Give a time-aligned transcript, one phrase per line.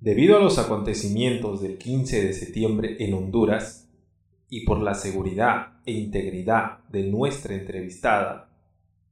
[0.00, 3.88] Debido a los acontecimientos del 15 de septiembre en Honduras
[4.48, 8.48] y por la seguridad e integridad de nuestra entrevistada,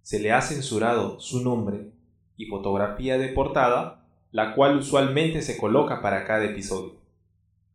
[0.03, 1.91] se le ha censurado su nombre
[2.37, 7.01] y fotografía de portada, la cual usualmente se coloca para cada episodio.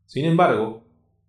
[0.05, 0.83] Sin embargo,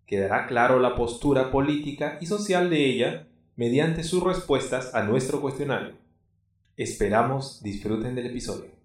[0.06, 3.26] quedará claro la postura política y social de ella
[3.56, 5.94] mediante sus respuestas a nuestro cuestionario.
[6.76, 8.81] Esperamos disfruten del episodio.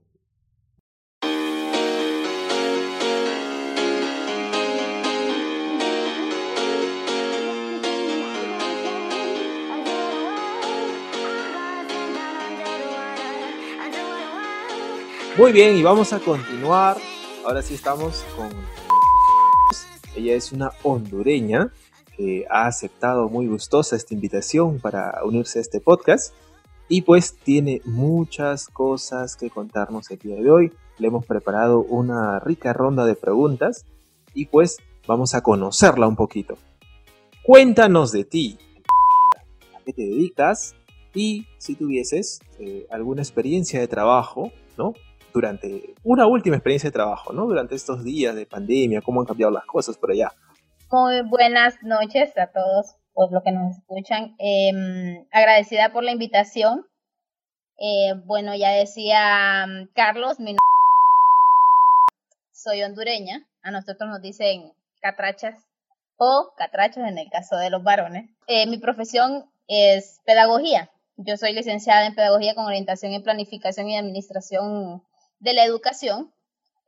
[15.38, 16.98] Muy bien, y vamos a continuar.
[17.46, 18.50] Ahora sí estamos con...
[20.16, 21.72] Ella es una hondureña
[22.16, 26.34] que ha aceptado muy gustosa esta invitación para unirse a este podcast
[26.90, 30.74] y pues tiene muchas cosas que contarnos el día de hoy.
[30.98, 33.86] Le hemos preparado una rica ronda de preguntas
[34.34, 36.58] y pues vamos a conocerla un poquito.
[37.44, 38.58] Cuéntanos de ti.
[39.76, 40.74] ¿A qué te dedicas?
[41.14, 44.96] Y si tuvieses eh, alguna experiencia de trabajo, ¿no?
[45.38, 47.46] Durante una última experiencia de trabajo, ¿no?
[47.46, 50.32] Durante estos días de pandemia, cómo han cambiado las cosas por allá.
[50.92, 54.36] Muy buenas noches a todos por lo que nos escuchan.
[54.40, 56.88] Em, agradecida por la invitación.
[57.78, 60.56] Eh, bueno, ya decía mm, Carlos, mi
[62.52, 63.46] soy hondureña.
[63.62, 65.68] A nosotros nos dicen catrachas
[66.18, 68.32] o catrachos en el caso de los varones.
[68.48, 70.90] Eh, mi profesión es pedagogía.
[71.18, 75.04] Yo soy licenciada en pedagogía con orientación en planificación y administración
[75.40, 76.34] de la educación,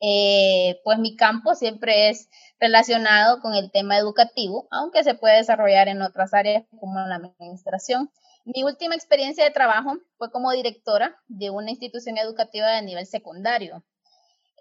[0.01, 5.87] eh, pues mi campo siempre es relacionado con el tema educativo, aunque se puede desarrollar
[5.89, 8.09] en otras áreas como la administración.
[8.45, 13.83] Mi última experiencia de trabajo fue como directora de una institución educativa de nivel secundario.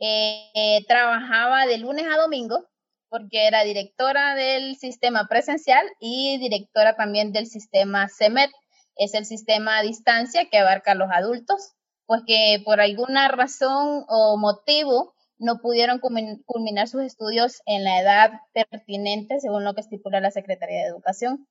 [0.01, 2.67] Eh, trabajaba de lunes a domingo
[3.09, 8.51] porque era directora del sistema presencial y directora también del sistema CEMET,
[8.97, 11.75] es el sistema a distancia que abarca a los adultos
[12.09, 18.31] pues que por alguna razón o motivo no pudieron culminar sus estudios en la edad
[18.55, 21.47] pertinente, según lo que estipula la Secretaría de Educación.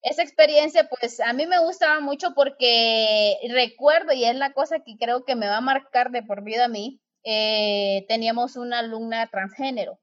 [0.00, 4.96] Esa experiencia, pues a mí me gustaba mucho porque recuerdo, y es la cosa que
[4.98, 9.28] creo que me va a marcar de por vida a mí, eh, teníamos una alumna
[9.30, 10.00] transgénero.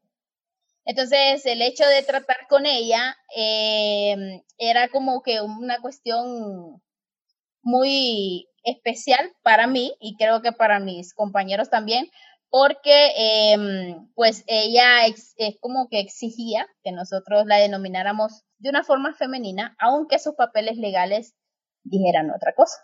[0.85, 6.79] Entonces, el hecho de tratar con ella eh, era como que una cuestión
[7.63, 12.09] muy especial para mí y creo que para mis compañeros también,
[12.49, 13.13] porque
[13.53, 19.75] em, pues ella es como que exigía que nosotros la denomináramos de una forma femenina,
[19.79, 21.35] aunque sus papeles legales
[21.83, 22.75] dijeran otra cosa.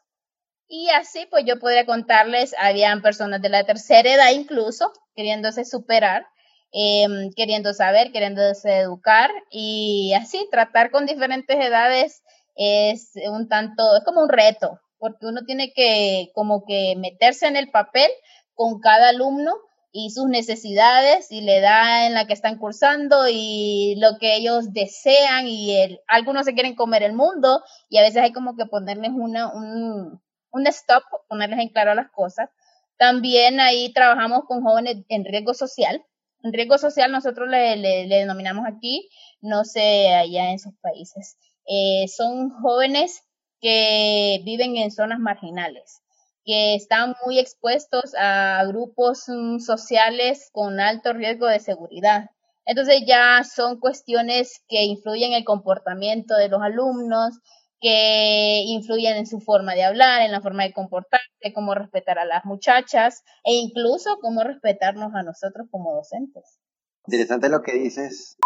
[0.68, 6.26] Y así pues yo podría contarles, habían personas de la tercera edad incluso queriéndose superar,
[6.72, 12.22] em, queriendo saber, queriéndose educar y así tratar con diferentes edades
[12.56, 17.58] es un tanto, es como un reto, porque uno tiene que como que meterse en
[17.58, 18.10] el papel
[18.56, 19.54] con cada alumno
[19.92, 24.74] y sus necesidades y la edad en la que están cursando y lo que ellos
[24.74, 29.12] desean y algunos se quieren comer el mundo y a veces hay como que ponerles
[29.14, 32.50] una, un, un stop, ponerles en claro las cosas.
[32.98, 36.04] También ahí trabajamos con jóvenes en riesgo social.
[36.42, 39.08] En riesgo social nosotros le, le, denominamos aquí,
[39.40, 41.38] no sé, allá en sus países.
[41.68, 43.22] Eh, son jóvenes
[43.66, 46.04] que viven en zonas marginales,
[46.46, 52.30] que están muy expuestos a grupos mm, sociales con alto riesgo de seguridad.
[52.68, 57.40] Entonces ya son cuestiones que influyen en el comportamiento de los alumnos,
[57.82, 61.26] que influyen en su forma de hablar, en la forma de comportarse,
[61.56, 66.60] cómo respetar a las muchachas e incluso cómo respetarnos a nosotros como docentes.
[67.08, 68.38] Interesante lo que dices.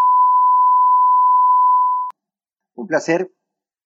[2.76, 3.30] Un placer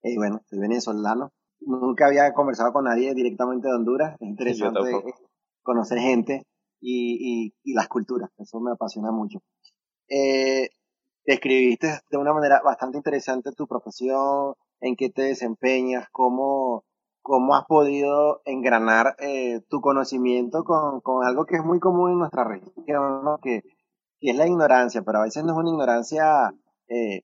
[0.03, 1.31] y bueno, soy venezolano.
[1.61, 4.15] Nunca había conversado con nadie directamente de Honduras.
[4.19, 5.03] Es interesante
[5.63, 6.45] conocer gente
[6.81, 8.29] y, y, las culturas.
[8.37, 9.39] Eso me apasiona mucho.
[10.09, 10.69] Eh,
[11.25, 16.83] describiste de una manera bastante interesante tu profesión, en qué te desempeñas, cómo,
[17.21, 22.19] cómo has podido engranar eh, tu conocimiento con, con, algo que es muy común en
[22.19, 23.61] nuestra región, que,
[24.19, 26.53] que, es la ignorancia, pero a veces no es una ignorancia
[26.89, 27.21] eh,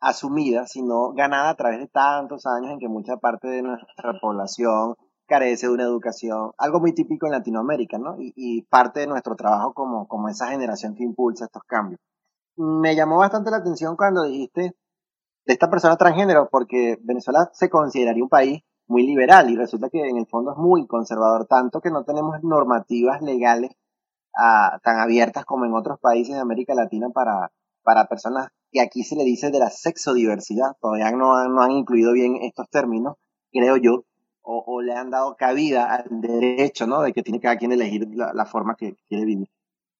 [0.00, 4.94] asumida, sino ganada a través de tantos años en que mucha parte de nuestra población
[5.26, 8.16] carece de una educación, algo muy típico en Latinoamérica, ¿no?
[8.18, 12.00] Y, parte de nuestro trabajo como, como esa generación que impulsa estos cambios.
[12.56, 14.74] Me llamó bastante la atención cuando dijiste
[15.46, 20.00] de esta persona transgénero, porque Venezuela se consideraría un país muy liberal y resulta que
[20.00, 23.70] en el fondo es muy conservador, tanto que no tenemos normativas legales
[24.82, 29.16] tan abiertas como en otros países de América Latina para, para personas que aquí se
[29.16, 30.76] le dice de la sexodiversidad.
[30.80, 33.16] Todavía no, no han incluido bien estos términos,
[33.52, 34.04] creo yo,
[34.42, 37.02] o, le han dado cabida al derecho, ¿no?
[37.02, 39.48] De que tiene cada quien elegir la, forma que quiere vivir.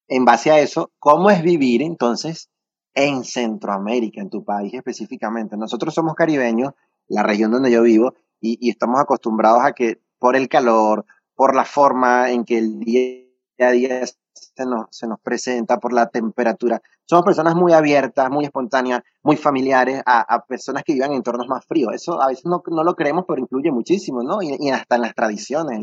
[0.09, 2.51] En base a eso, ¿cómo es vivir entonces
[2.95, 5.57] en Centroamérica, en tu país específicamente?
[5.57, 6.73] Nosotros somos caribeños,
[7.07, 11.55] la región donde yo vivo, y, y estamos acostumbrados a que por el calor, por
[11.55, 14.03] la forma en que el día a día
[14.33, 16.81] se nos, se nos presenta, por la temperatura.
[17.05, 21.65] Somos personas muy abiertas, muy espontáneas, muy familiares a, personas que viven en entornos más
[21.65, 21.95] fríos.
[21.95, 24.43] Eso a veces no, no lo creemos, pero incluye muchísimo, ¿no?
[24.43, 25.81] Y, hasta en las tradiciones,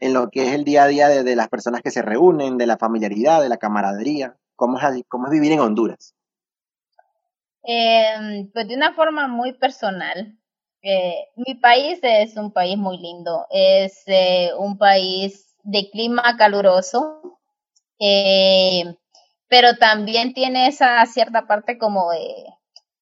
[0.00, 2.66] en, lo que es el día a día de, las personas que se reúnen, de
[2.66, 4.36] la familiaridad, de la camaradería.
[4.56, 6.14] ¿Cómo es, cómo es vivir en Honduras?
[7.62, 10.36] Em, pues de una forma muy personal.
[10.82, 17.19] Eh, mi país es un país muy lindo, es eh, un país de clima caluroso,
[18.00, 18.96] eh,
[19.48, 22.46] pero también tiene esa cierta parte como de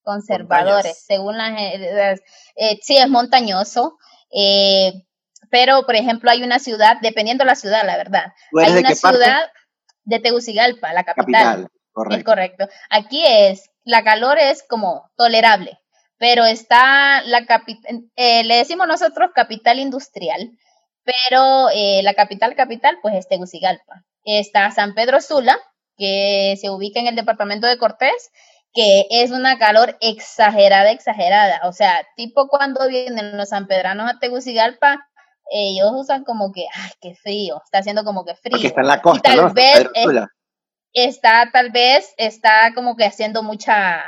[0.03, 2.21] conservadores, según las,
[2.57, 3.99] eh, sí es montañoso,
[4.35, 4.93] eh,
[5.51, 9.51] pero por ejemplo hay una ciudad, dependiendo de la ciudad, la verdad, hay una ciudad
[10.05, 12.19] de Tegucigalpa, la capital, correcto.
[12.19, 12.69] es correcto.
[12.89, 15.79] Aquí es, la calor es como tolerable,
[16.17, 20.59] pero está la capital, eh, le decimos nosotros capital industrial,
[21.05, 24.05] pero eh, la capital capital pues es Tegucigalpa.
[24.25, 25.59] Está San Pedro Sula,
[25.97, 28.31] que se ubica en el departamento de Cortés,
[28.73, 31.61] que es una calor exagerada, exagerada.
[31.65, 35.09] O sea, tipo cuando vienen los sanpedranos a Tegucigalpa,
[35.51, 38.53] ellos usan como que, ay, qué frío, está haciendo como que frío.
[38.53, 39.89] Porque está en la costa, tal Vez
[40.93, 44.03] está, tal vez, está como que haciendo mucha,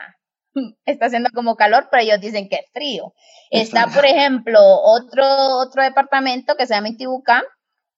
[0.85, 3.15] está haciendo como calor, pero ellos dicen que es frío.
[3.51, 5.25] Está, por ejemplo, otro,
[5.59, 7.43] otro departamento que se llama Intibucán,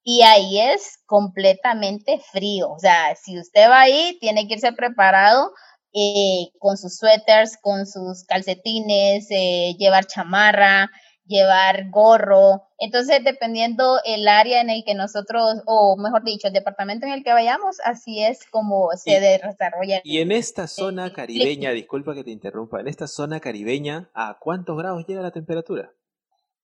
[0.04, 2.70] y ahí es completamente frío.
[2.70, 5.52] O sea, si usted va ahí, tiene que irse preparado
[5.94, 10.90] eh, con sus suéteres, con sus calcetines, eh, llevar chamarra,
[11.24, 12.62] llevar gorro.
[12.78, 17.22] Entonces, dependiendo el área en el que nosotros, o mejor dicho, el departamento en el
[17.22, 20.00] que vayamos, así es como se desarrolla.
[20.02, 24.76] Y en esta zona caribeña, disculpa que te interrumpa, en esta zona caribeña, ¿a cuántos
[24.76, 25.92] grados llega la temperatura?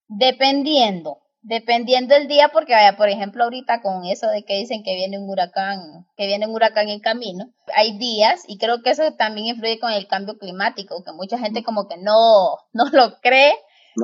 [0.09, 4.95] Dependiendo, dependiendo el día, porque vaya, por ejemplo, ahorita con eso de que dicen que
[4.95, 9.13] viene un huracán, que viene un huracán en camino, hay días, y creo que eso
[9.15, 13.55] también influye con el cambio climático, que mucha gente como que no, no lo cree,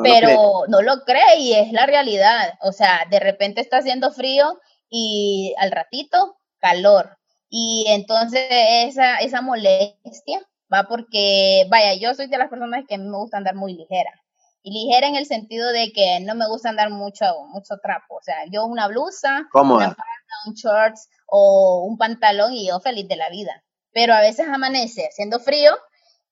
[0.02, 2.54] pero no lo cree y es la realidad.
[2.62, 4.58] O sea, de repente está haciendo frío
[4.90, 7.16] y al ratito calor.
[7.48, 10.40] Y entonces esa, esa molestia
[10.72, 13.74] va porque, vaya, yo soy de las personas que a mí me gusta andar muy
[13.74, 14.10] ligera.
[14.66, 18.16] Y ligera en el sentido de que no me gusta andar mucho, mucho trapo.
[18.16, 19.94] O sea, yo una blusa, Cómoda.
[20.46, 23.62] un shorts o un pantalón y yo feliz de la vida.
[23.92, 25.70] Pero a veces amanece haciendo frío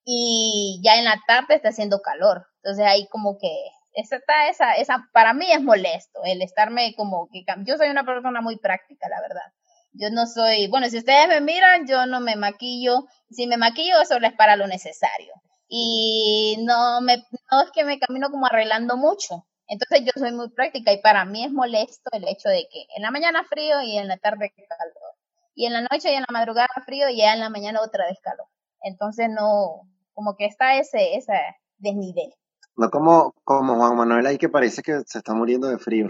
[0.04, 2.46] y ya en la tarde está haciendo calor.
[2.62, 3.50] Entonces ahí como que
[3.92, 4.16] esa,
[4.48, 8.56] esa, esa, para mí es molesto el estarme como que, yo soy una persona muy
[8.56, 9.52] práctica, la verdad.
[9.92, 13.06] Yo no soy, bueno, si ustedes me miran, yo no me maquillo.
[13.30, 15.34] Si me maquillo, solo es para lo necesario.
[15.74, 17.16] Y no, me,
[17.50, 19.46] no es que me camino como arreglando mucho.
[19.66, 23.02] Entonces yo soy muy práctica y para mí es molesto el hecho de que en
[23.02, 25.16] la mañana frío y en la tarde calor.
[25.54, 28.04] Y en la noche y en la madrugada frío y ya en la mañana otra
[28.04, 28.48] vez calor.
[28.82, 31.32] Entonces no, como que está ese, ese
[31.78, 32.34] desnivel.
[32.76, 36.08] No como, como Juan Manuel ahí que parece que se está muriendo de frío.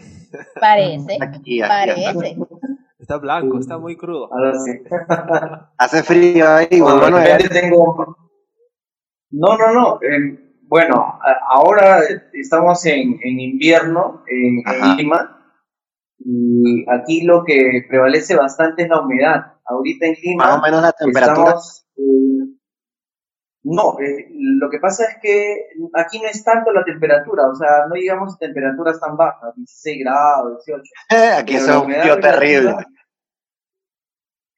[0.61, 1.19] Parece,
[1.69, 2.37] parece.
[2.99, 4.29] Está blanco, está muy crudo.
[5.79, 7.49] Hace frío ahí, Juan Manuel.
[7.49, 8.32] Tengo...
[9.33, 9.99] No, no, no.
[10.03, 12.01] Eh, bueno, ahora
[12.33, 14.63] estamos en, en invierno en,
[14.97, 15.39] Lima
[16.19, 19.55] y aquí lo que prevalece bastante es la humedad.
[19.65, 20.45] Ahorita en Lima.
[20.45, 21.57] Más o menos la temperatura.
[23.65, 27.87] No, eh, lo que pasa es que aquí no es tanto la temperatura, o sea,
[27.89, 30.83] no llegamos a temperaturas tan bajas, 16 grados, 18.
[31.39, 32.75] aquí es un frío terrible.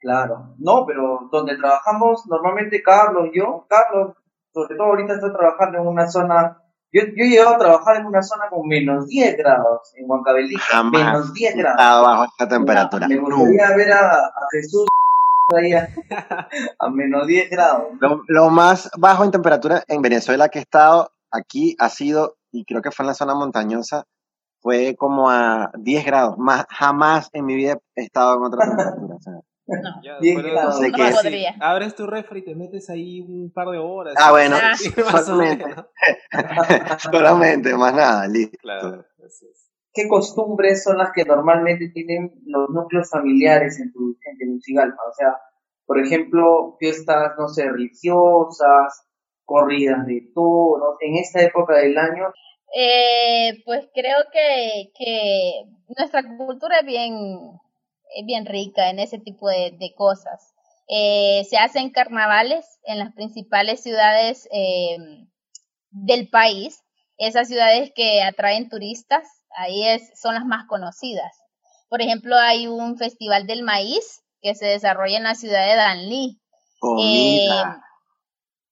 [0.00, 4.16] Claro, no, pero donde trabajamos normalmente Carlos yo, Carlos,
[4.54, 6.56] sobre todo ahorita está trabajando en una zona,
[6.92, 10.82] yo, yo he llegado a trabajar en una zona con menos 10 grados en Huancavelica,
[10.84, 12.06] menos 10 grados.
[12.06, 13.08] bajo esta temperatura.
[13.08, 14.86] Me gustaría ver a, a Jesús
[16.78, 17.84] a menos 10 grados.
[18.28, 22.80] Lo, más bajo en temperatura en Venezuela que he estado aquí ha sido, y creo
[22.80, 24.06] que fue en la zona montañosa,
[24.60, 26.38] fue como a 10 grados.
[26.38, 29.16] Más, jamás en mi vida he estado en otra temperatura.
[29.66, 30.80] No, 10 grados.
[31.60, 34.14] abres tu refri y te metes ahí un par de horas.
[34.18, 34.56] Ah, bueno,
[35.24, 35.64] solamente.
[37.10, 38.58] solamente, más nada, listo.
[38.60, 39.04] Claro,
[39.94, 45.02] ¿qué costumbres son las que normalmente tienen los núcleos familiares en tu, en Tegucigalpa?
[45.08, 45.34] O sea,
[45.86, 49.06] por ejemplo, fiestas, no sé, religiosas,
[49.44, 52.32] corridas de toros, en esta época del año.
[52.76, 55.62] Eh, pues creo que, que
[55.96, 57.14] nuestra cultura es bien,
[58.24, 60.54] bien rica en ese tipo de, de cosas.
[60.88, 64.98] Eh, se hacen carnavales en las principales ciudades eh,
[65.90, 66.82] del país,
[67.16, 71.32] esas ciudades que atraen turistas, ahí es, son las más conocidas.
[71.88, 76.40] Por ejemplo, hay un festival del maíz que se desarrolla en la ciudad de Danlí.
[77.00, 77.48] Eh,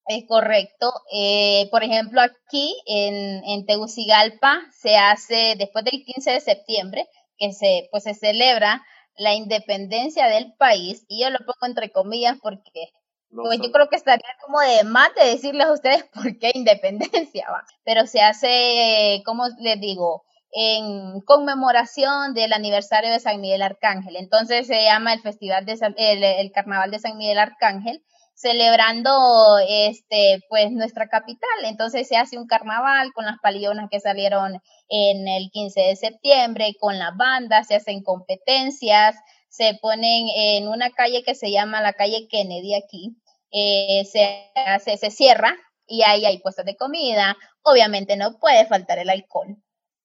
[0.06, 0.92] es correcto.
[1.14, 7.08] Eh, por ejemplo, aquí en, en, Tegucigalpa se hace después del 15 de septiembre,
[7.38, 8.84] que se, pues, se celebra
[9.16, 12.92] la independencia del país, y yo lo pongo entre comillas porque
[13.35, 17.47] pues yo creo que estaría como de más de decirles a ustedes por qué independencia,
[17.50, 17.64] va.
[17.85, 24.16] Pero se hace, como les digo, en conmemoración del aniversario de San Miguel Arcángel.
[24.16, 28.04] Entonces se llama el Festival de el, Carnaval de San Miguel Arcángel,
[28.42, 31.64] celebrando este pues nuestra capital.
[31.64, 36.75] Entonces se hace un carnaval con las palionas que salieron en el 15 de septiembre,
[36.80, 39.14] con las bandas, se hacen competencias,
[39.49, 43.16] se ponen en una calle que se llama la calle Kennedy aquí,
[43.52, 45.56] eh, se hace, se cierra
[45.87, 47.37] y ahí hay puestos de comida.
[47.62, 49.56] Obviamente no puede faltar el alcohol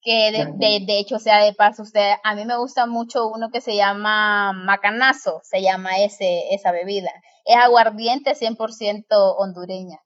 [0.01, 3.61] que de, de, hecho sea de paso, usted, a mí me gusta mucho uno que
[3.61, 7.11] se llama macanazo, se llama ese, esa bebida.
[7.45, 9.99] Es aguardiente 100% hondureña.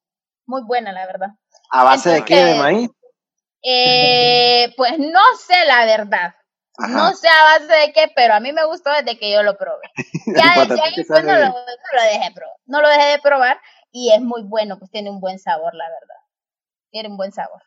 [0.45, 1.29] Muy buena, la verdad.
[1.69, 2.35] ¿A base de qué?
[2.35, 2.89] ¿De maíz?
[3.63, 6.33] Eh, pues no sé la verdad.
[6.77, 9.57] No sé a base de qué, pero a mí me gustó desde que yo lo
[9.57, 9.87] probé.
[10.27, 11.53] Ya, ya después no lo, no
[11.93, 12.55] lo dejé probar.
[12.65, 13.59] No lo dejé de probar
[13.91, 16.15] y es muy bueno, pues tiene un buen sabor, la verdad.
[16.91, 17.61] Tiene un buen sabor.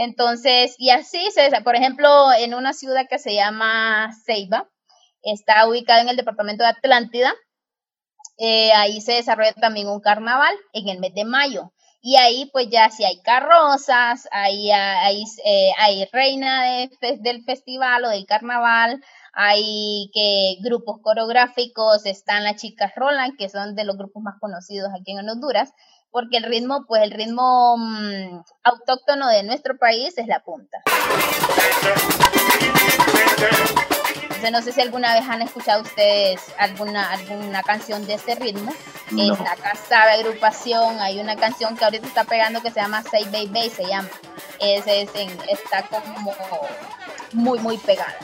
[0.00, 4.70] Entonces, y así, se, por ejemplo, en una ciudad que se llama Ceiba,
[5.24, 7.34] está ubicada en el departamento de Atlántida,
[8.38, 11.72] eh, ahí se desarrolla también un carnaval en el mes de mayo.
[12.00, 16.62] Y ahí pues ya si hay carrozas, ahí hay, eh, hay reina
[17.18, 19.02] del festival o del carnaval,
[19.32, 24.90] hay que grupos coreográficos, están las chicas Roland, que son de los grupos más conocidos
[24.94, 25.72] aquí en Honduras,
[26.18, 30.78] porque el ritmo, pues el ritmo mm, autóctono de nuestro país es la punta.
[34.50, 38.72] no sé si alguna vez han escuchado ustedes alguna, alguna canción de ese ritmo.
[39.12, 39.32] No.
[39.32, 43.26] Esta casa de agrupación, hay una canción que ahorita está pegando que se llama Say
[43.26, 44.08] Baby, se llama.
[44.58, 45.10] Ese es
[45.48, 46.34] está como
[47.32, 48.16] muy, muy pegada.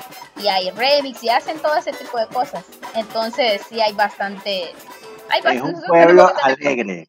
[0.43, 2.65] Y hay remix y hacen todo ese tipo de cosas.
[2.97, 4.73] Entonces, sí hay bastante.
[5.31, 7.09] Hay es un pueblo alegre.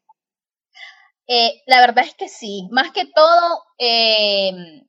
[1.28, 4.82] Eh, la verdad es que sí, más que todo, eh,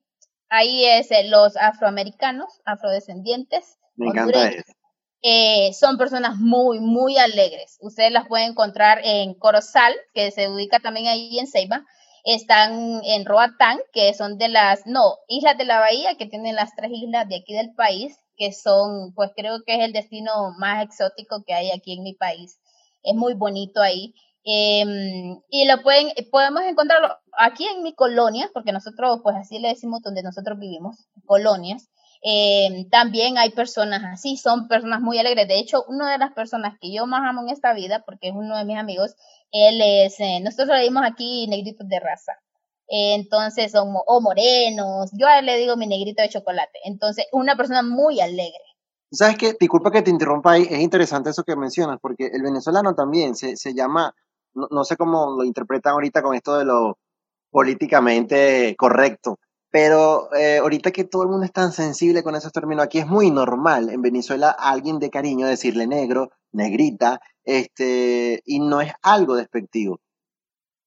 [0.50, 3.78] ahí es eh, los afroamericanos, afrodescendientes.
[3.96, 5.80] Me encanta eso.
[5.80, 7.78] son personas muy, muy alegres.
[7.82, 11.84] Ustedes las pueden encontrar en Corozal, que se ubica también ahí en Ceiba.
[12.24, 16.76] Están en Roatán, que son de las, no, islas de la bahía, que tienen las
[16.76, 20.84] tres islas de aquí del país, que son, pues creo que es el destino más
[20.84, 22.60] exótico que hay aquí en mi país.
[23.02, 24.14] Es muy bonito ahí.
[24.50, 29.68] Em, y lo pueden, podemos encontrarlo aquí en mi colonia, porque nosotros, pues así le
[29.68, 31.90] decimos donde nosotros vivimos, colonias.
[32.22, 35.50] Em, también hay personas así, son personas muy alegres.
[35.50, 38.34] De hecho, una de las personas que yo más amo en esta vida, porque es
[38.36, 39.16] uno de mis amigos,
[39.52, 42.32] él es, eh, nosotros le dimos aquí negritos de raza.
[42.90, 46.80] entonces, son o morenos, yo a él le digo mi negrito de chocolate.
[46.86, 48.64] Entonces, una persona muy alegre.
[49.12, 49.54] ¿Sabes qué?
[49.60, 53.58] Disculpa que te interrumpa ahí, es interesante eso que mencionas, porque el venezolano también se,
[53.58, 54.14] se llama
[54.70, 56.98] no, sé cómo lo interpretan ahorita con esto de lo
[57.52, 62.86] políticamente correcto, pero eh, ahorita que todo el mundo es tan sensible con esos términos,
[62.86, 68.82] aquí es muy normal en Venezuela alguien de cariño decirle negro, negrita, este, y no
[68.82, 70.00] es algo despectivo.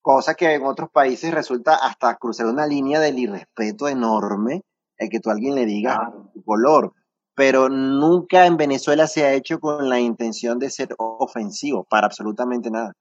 [0.03, 4.63] Cosa que en otros países resulta hasta cruzar una línea del irrespeto enorme
[5.01, 6.93] el que tú a alguien le diga su color.
[7.35, 12.71] Pero nunca en Venezuela se ha hecho con la intención de ser ofensivo para absolutamente
[12.71, 12.93] nada.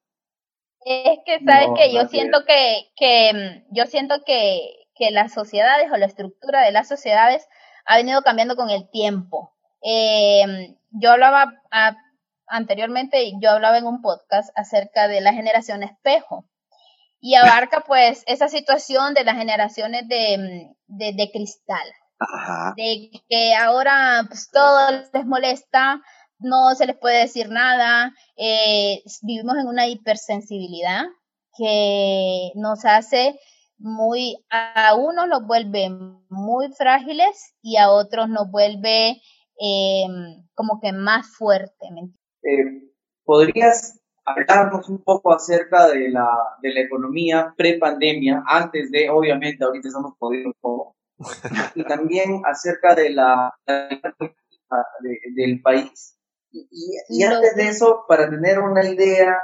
[0.85, 5.91] Es que, ¿sabes que Yo siento que, que, mm, yo siento que, que las sociedades
[5.91, 7.47] o la estructura de las sociedades
[7.85, 9.53] ha venido cambiando con el tiempo.
[9.81, 11.53] Eh, yo hablaba
[12.47, 16.45] anteriormente, yo hablaba en un podcast acerca de la generación espejo
[17.19, 21.87] y abarca pues esa situación de las generaciones de, mm, de, de cristal.
[22.75, 26.01] De que ahora pues, todo les molesta,
[26.39, 31.03] no se les puede decir nada, eh, vivimos en una hipersensibilidad
[31.57, 33.39] que nos hace
[33.77, 35.89] muy, a unos los vuelve
[36.29, 39.21] muy frágiles y a otros nos vuelve
[39.57, 41.87] em, como que más fuerte.
[42.43, 42.89] Eh,
[43.23, 46.29] ¿Podrías hablarnos un poco acerca de la,
[46.61, 50.95] de la economía pre-pandemia, antes de, obviamente, ahorita estamos podiendo un poco,
[51.75, 53.53] y también acerca de la,
[55.35, 56.18] del país?
[56.51, 59.41] Y, antes de eso, para tener una idea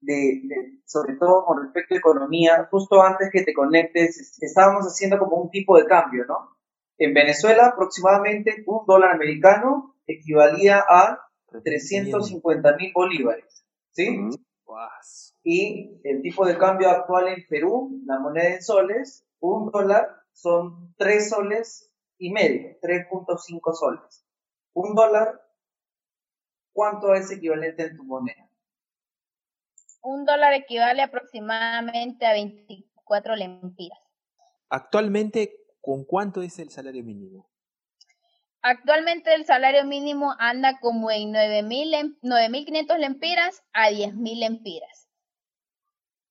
[0.00, 0.42] de,
[0.84, 5.50] sobre todo con respecto a economía, justo antes que te conectes, estábamos haciendo como un
[5.50, 6.56] tipo de cambio, ¿no?
[6.98, 11.20] En Venezuela, aproximadamente un dólar americano equivalía a
[11.62, 14.30] 350 mil bolívares, ¿sí?
[15.42, 20.94] Y el tipo de cambio actual en Perú, la moneda en soles, un dólar son
[20.98, 24.26] 3 soles y medio, 3.5 soles.
[24.74, 25.40] Un dólar,
[26.76, 28.46] ¿cuánto es equivalente en tu moneda?
[30.06, 33.98] un dólar equivale aproximadamente a 24 lempiras.
[34.68, 37.50] Actualmente, ¿con cuánto es el salario mínimo?
[38.62, 45.08] Actualmente el salario mínimo anda como en 9.500 lempiras a 10.000 lempiras.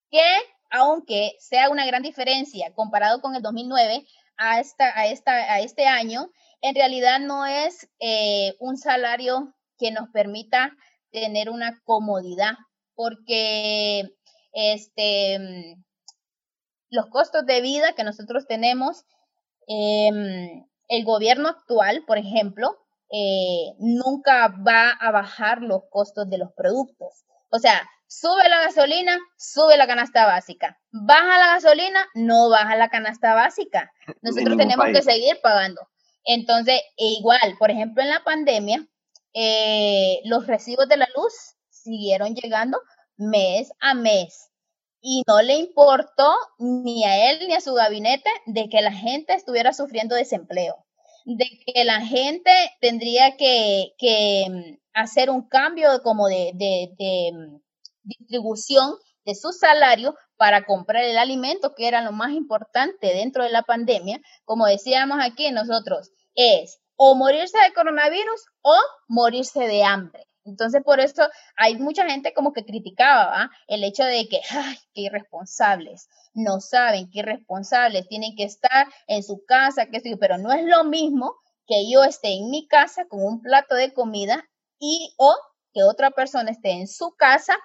[0.10, 0.24] Que,
[0.70, 4.06] aunque sea una gran diferencia comparado con el 2009
[4.38, 6.30] a, esta, a, esta, a este año,
[6.62, 10.72] en realidad no es eh, un salario que nos permita
[11.12, 12.56] tener una comodidad
[12.96, 14.10] porque
[14.54, 15.76] este,
[16.90, 19.04] los costos de vida que nosotros tenemos,
[19.68, 22.78] em, el gobierno actual, por ejemplo,
[23.12, 27.26] eh, nunca va a bajar los costos de los productos.
[27.52, 30.80] O sea, sube la gasolina, sube la canasta básica.
[30.92, 33.92] Baja la gasolina, no baja la canasta básica.
[34.22, 35.82] Nosotros tenemos que seguir pagando.
[36.24, 38.88] Entonces, e igual, por ejemplo, en la pandemia,
[39.36, 41.34] eh, los recibos de la luz
[41.70, 42.80] siguieron llegando
[43.18, 44.50] mes a mes.
[45.02, 49.34] Y no le importó ni a él ni a su gabinete de que la gente
[49.34, 50.86] estuviera sufriendo desempleo,
[51.26, 52.52] de que la gente
[52.82, 53.94] tendría que,
[54.50, 57.60] mm, hacer un cambio como de, de mm,
[58.04, 63.50] distribución de su salario para comprar el alimento, que era lo más importante dentro de
[63.50, 64.22] la pandemia.
[64.46, 68.76] Como decíamos aquí nosotros, es o morirse de coronavirus o
[69.08, 70.28] morirse de hambre.
[70.46, 71.24] Entonces, por eso
[71.58, 77.10] hay mucha gente como que criticaba el hecho de que, ay, qué irresponsables, no saben
[77.10, 81.34] qué irresponsables, tienen que estar en su casa, que pero no es lo mismo
[81.66, 84.48] que yo esté en mi casa con un plato de comida
[84.80, 85.36] y o
[85.74, 87.58] que otra persona esté en su casa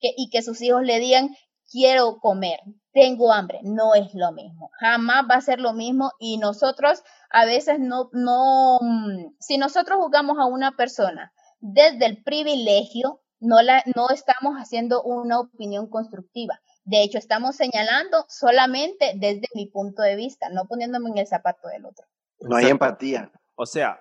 [0.00, 1.36] y que sus hijos le digan,
[1.70, 2.60] quiero comer,
[2.92, 7.44] tengo hambre, no es lo mismo, jamás va a ser lo mismo y nosotros a
[7.46, 13.82] veces no, no, mm, si nosotros jugamos a una persona, desde el privilegio, no, la,
[13.94, 16.60] no estamos haciendo una opinión constructiva.
[16.84, 21.68] De hecho, estamos señalando solamente desde mi punto de vista, no poniéndome en el zapato
[21.68, 22.04] del otro.
[22.40, 23.30] No hay empatía.
[23.54, 24.00] O sea,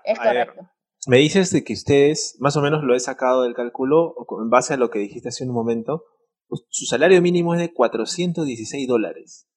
[1.07, 4.73] me dices de que ustedes, más o menos lo he sacado del cálculo, en base
[4.73, 6.05] a lo que dijiste hace un momento,
[6.47, 9.47] pues, su salario mínimo es de 416 dólares,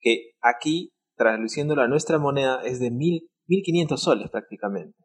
[0.00, 4.96] que aquí, traduciéndolo a nuestra moneda, es de 1.500 soles prácticamente.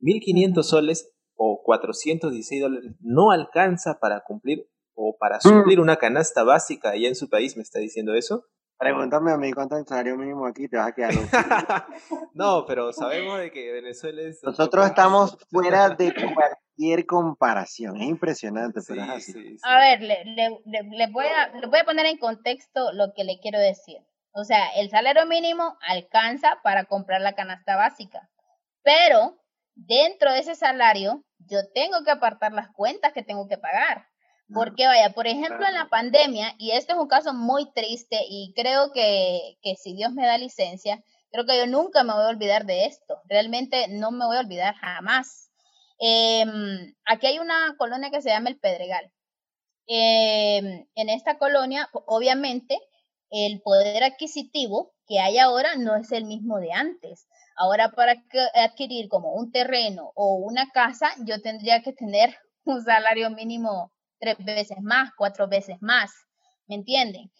[0.00, 5.82] 1.500 soles o 416 dólares no alcanza para cumplir o para suplir mm.
[5.82, 8.46] una canasta básica allá en su país, ¿me está diciendo eso?
[8.78, 11.12] Pregúntame a mí cuánto es el salario mínimo aquí, te vas a quedar
[12.34, 14.40] No, pero sabemos de que Venezuela es...
[14.42, 19.56] Nosotros estamos fuera de cualquier comparación, es impresionante, pero es así.
[19.62, 23.38] A ver, le, le, voy a, le voy a poner en contexto lo que le
[23.40, 23.98] quiero decir.
[24.38, 28.28] O sea, el salario mínimo alcanza para comprar la canasta básica,
[28.82, 29.38] pero
[29.74, 34.06] dentro de ese salario yo tengo que apartar las cuentas que tengo que pagar.
[34.52, 38.52] Porque vaya, por ejemplo, en la pandemia, y este es un caso muy triste y
[38.54, 42.28] creo que, que si Dios me da licencia, creo que yo nunca me voy a
[42.28, 43.18] olvidar de esto.
[43.24, 45.50] Realmente no me voy a olvidar jamás.
[45.98, 49.10] Em, aquí hay una colonia que se llama El Pedregal.
[49.86, 52.78] Em, en esta colonia, obviamente,
[53.30, 57.26] el poder adquisitivo que hay ahora no es el mismo de antes.
[57.56, 58.22] Ahora para
[58.54, 64.36] adquirir como un terreno o una casa, yo tendría que tener un salario mínimo tres
[64.38, 66.12] veces más, cuatro veces más.
[66.66, 67.30] ¿Me entienden?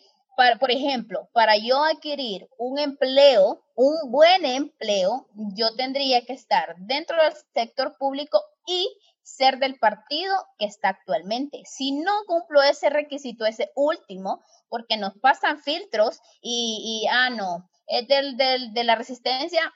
[0.60, 7.16] Por ejemplo, para yo adquirir un empleo, un buen empleo, yo tendría que estar dentro
[7.22, 8.86] del sector público y
[9.26, 11.62] ser del partido que está actualmente.
[11.64, 18.06] Si no cumplo ese requisito, ese último, porque nos pasan filtros y, ah, no, es
[18.06, 19.72] del, del, de la resistencia,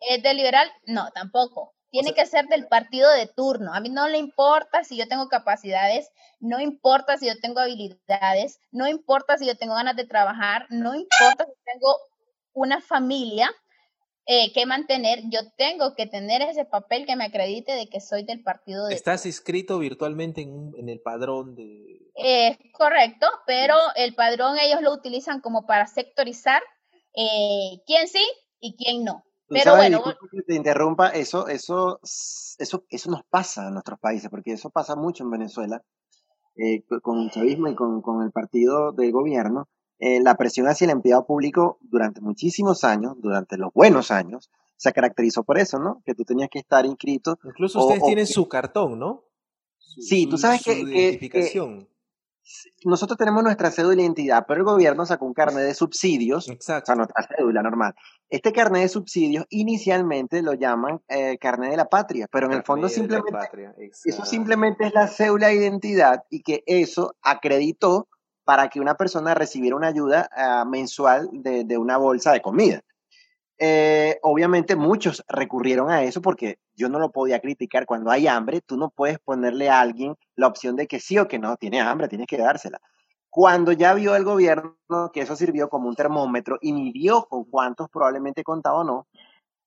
[0.00, 0.70] ¿es del liberal?
[0.86, 1.74] No, tampoco.
[1.90, 3.74] tiene que ser del partido de turno.
[3.74, 8.60] A mí no le importa si yo tengo capacidades, no importa si yo tengo habilidades,
[8.70, 11.96] no importa si yo tengo ganas de trabajar, no importa si tengo
[12.52, 13.50] una familia
[14.30, 18.24] eh, que mantener, yo tengo que tener ese papel que me acredite de que soy
[18.24, 18.94] del partido de...
[18.94, 22.10] Estás inscrito virtualmente en, en el padrón de...
[22.14, 26.62] Es correcto, pero el padrón ellos lo utilizan como para sectorizar
[27.16, 28.22] eh, quién sí
[28.60, 29.24] y quién no.
[29.48, 34.52] Pero bueno, que te interrumpa, eso, eso, eso, eso nos pasa en nuestros países, porque
[34.52, 35.82] eso pasa mucho en Venezuela,
[36.56, 39.68] eh, con el chavismo y con, con el partido de gobierno.
[39.98, 44.92] Eh, la presión hacia el empleado público durante muchísimos años, durante los buenos años, se
[44.92, 46.02] caracterizó por eso, ¿no?
[46.04, 47.38] Que tú tenías que estar inscrito.
[47.44, 49.24] Incluso ustedes tienen su cartón, ¿no?
[50.00, 51.88] sí, tú sabes que, identificación
[52.84, 56.84] nosotros tenemos nuestra cédula de identidad, pero el gobierno sacó un carnet de subsidios, Exacto.
[56.84, 57.94] o sea, nuestra cédula normal.
[58.30, 62.62] Este carnet de subsidios inicialmente lo llaman eh, carnet de la patria, pero en el
[62.62, 63.38] fondo simplemente
[64.04, 68.08] eso simplemente es la cédula de identidad y que eso acreditó
[68.48, 72.80] para que una persona recibiera una ayuda ah, mensual de, de, una bolsa de comida.
[73.58, 77.84] Eh, obviamente muchos recurrieron a eso porque yo no lo podía criticar.
[77.84, 81.28] Cuando hay hambre, tú no puedes ponerle a alguien la opción de que sí o
[81.28, 82.80] que no, tiene hambre, tienes que dársela.
[83.28, 84.78] Cuando ya vio el gobierno
[85.12, 89.08] que eso sirvió como un termómetro y midió con cuántos probablemente contaba o no,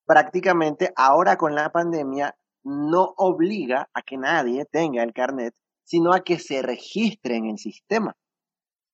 [0.08, 6.22] prácticamente ahora con la pandemia no obliga a que nadie tenga el carnet, sino a
[6.22, 8.16] que se registre en el sistema.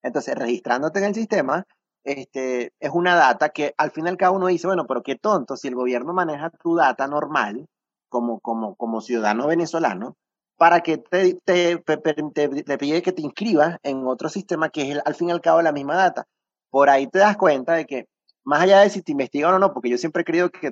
[0.08, 1.65] Entonces, registrándote en el sistema,
[2.04, 5.67] este, es una data que al final cada uno dice, bueno, pero qué tonto, si
[5.67, 7.67] el gobierno maneja tu data normal
[8.10, 10.15] como, como, como ciudadano venezolano,
[10.58, 15.15] para que te, te, te, pide que te inscribas en otro sistema que es al
[15.15, 16.26] fin y al cabo la misma data.
[16.70, 18.08] Por ahí te das cuenta de que,
[18.43, 20.72] más allá de si te investigan o no, porque yo siempre he creído que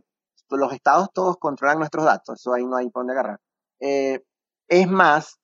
[0.49, 3.39] los estados todos controlan nuestros datos, eso ahí no hay por dónde agarrar,
[3.79, 4.21] eh,
[4.67, 5.37] es más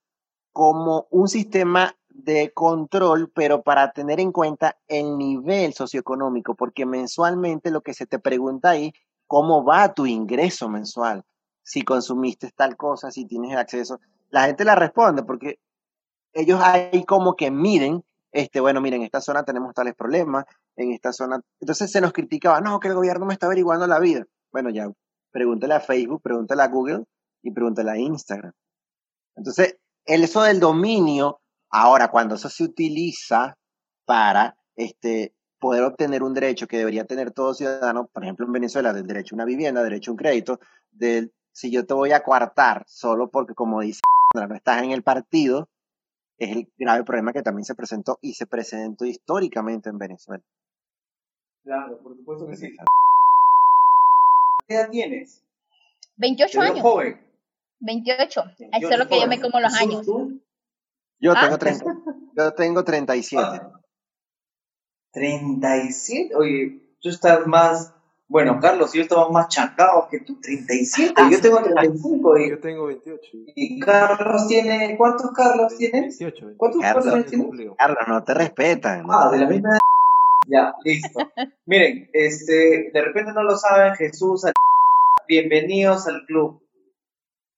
[0.54, 7.72] como un sistema de control, pero para tener en cuenta el nivel socioeconómico, porque mensualmente
[7.72, 8.94] lo que se te pregunta ahí,
[9.28, 11.24] ¿cómo va tu ingreso mensual?
[11.64, 14.00] Si consumiste tal cosa, si tienes acceso.
[14.30, 15.60] La gente la responde porque
[16.34, 20.46] ellos ahí como que miden, este, bueno, miren, en esta zona tenemos tales problemas,
[20.76, 21.42] en esta zona.
[21.60, 24.26] Entonces se nos criticaba, no, que el gobierno me está averiguando la vida.
[24.52, 24.90] Bueno, ya,
[25.32, 27.06] pregúntale a Facebook, pregúntale a Google
[27.42, 28.54] y pregúntale a Instagram.
[29.36, 33.58] Entonces, el, eso del dominio Ahora, cuando eso se utiliza
[34.06, 38.94] para este, poder obtener un derecho que debería tener todo ciudadano, por ejemplo en Venezuela,
[38.94, 40.60] del derecho a una vivienda, derecho a un crédito,
[40.92, 44.02] del, si yo te voy a coartar solo porque, como dice,
[44.34, 45.70] no estás en el partido,
[46.38, 50.44] es el grave problema que también se presentó y se presentó históricamente en Venezuela.
[51.64, 52.76] Claro, por supuesto que sí.
[54.68, 55.44] ¿Qué edad tienes?
[56.18, 56.82] 28 años.
[56.82, 57.22] Joven.
[57.80, 58.44] 28.
[58.74, 60.08] Eso es lo que yo me como los años.
[61.22, 62.16] Yo tengo, 30, ah.
[62.36, 63.62] yo tengo 37.
[65.14, 67.94] 37, oye, tú estás más,
[68.28, 72.38] bueno, Carlos, yo estaba más chacado que tú, 37, yo tengo 35.
[72.40, 73.22] Y, yo tengo 28.
[73.56, 76.18] Y Carlos tiene, ¿cuántos Carlos tienes?
[76.18, 76.54] 28.
[76.58, 77.76] ¿Cuántos Carlos, tienes?
[77.78, 79.06] Carlos, no te respetan.
[79.08, 79.78] ah, de la misma
[80.48, 81.20] Ya, listo.
[81.68, 84.44] Miren, este, de repente no lo saben, Jesús,
[85.28, 86.66] bienvenidos al club.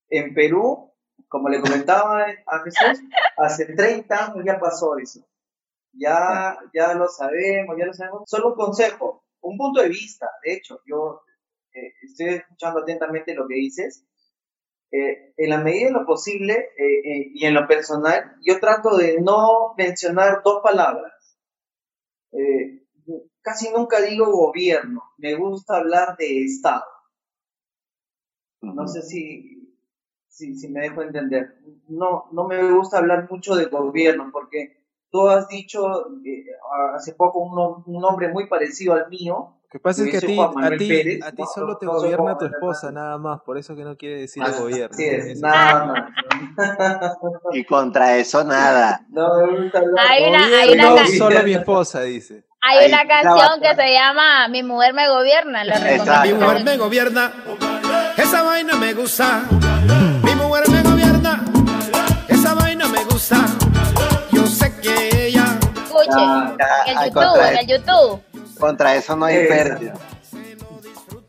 [0.09, 0.92] En Perú
[1.33, 3.03] como le comentaba a Jesús,
[3.37, 5.25] hace 30 años ya pasó eso.
[5.91, 8.21] Ya, ya lo sabemos, ya lo sabemos.
[8.27, 10.29] Solo un consejo, un punto de vista.
[10.43, 11.23] De hecho, yo
[11.73, 14.05] eh, estoy escuchando atentamente lo que dices.
[14.91, 19.19] Eh, en la medida de lo posible eh, y en lo personal, yo trato de
[19.19, 21.35] no mencionar dos palabras.
[23.41, 26.85] casi nunca digo gobierno, me gusta hablar de Estado.
[28.61, 29.62] No sé si,
[30.33, 31.55] si, si me dejo entender.
[31.87, 36.45] No, no me gusta hablar mucho de gobierno porque tú has dicho eh,
[36.95, 39.59] hace poco un, un, nombre muy parecido al mío.
[39.63, 42.45] Lo que pasa es que a ti, a ti, a ti, solo te gobierna tu
[42.45, 44.93] esposa, nada más, por eso que no quiere decir el gobierno.
[44.93, 46.13] Así es, nada
[47.53, 49.05] Y contra eso nada.
[49.09, 50.05] No, me gusta hablar.
[50.09, 52.43] Hay una, hay una no, solo mi esposa, dice.
[52.61, 55.63] Hay una canción que se llama Mi mujer me gobierna.
[56.23, 57.33] Mi mujer me gobierna.
[58.15, 59.43] Esa vaina me gusta.
[66.17, 68.59] En el YouTube, en el YouTube.
[68.59, 69.93] Contra eso no hay pérdida.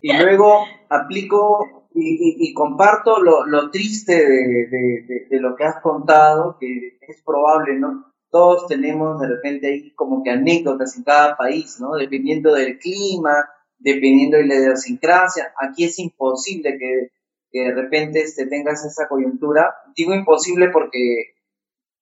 [0.01, 5.81] Y luego aplico y, y, comparto lo, lo triste de, de, de, lo que has
[5.81, 8.13] contado, que es probable, ¿no?
[8.31, 11.95] Todos tenemos de repente ahí como que anécdotas en cada país, ¿no?
[11.95, 15.53] Dependiendo del clima, dependiendo de la idiosincrasia.
[15.61, 17.13] Aquí es imposible que
[17.55, 19.73] que de repente este, tengas esa coyuntura.
[19.97, 21.37] Digo imposible porque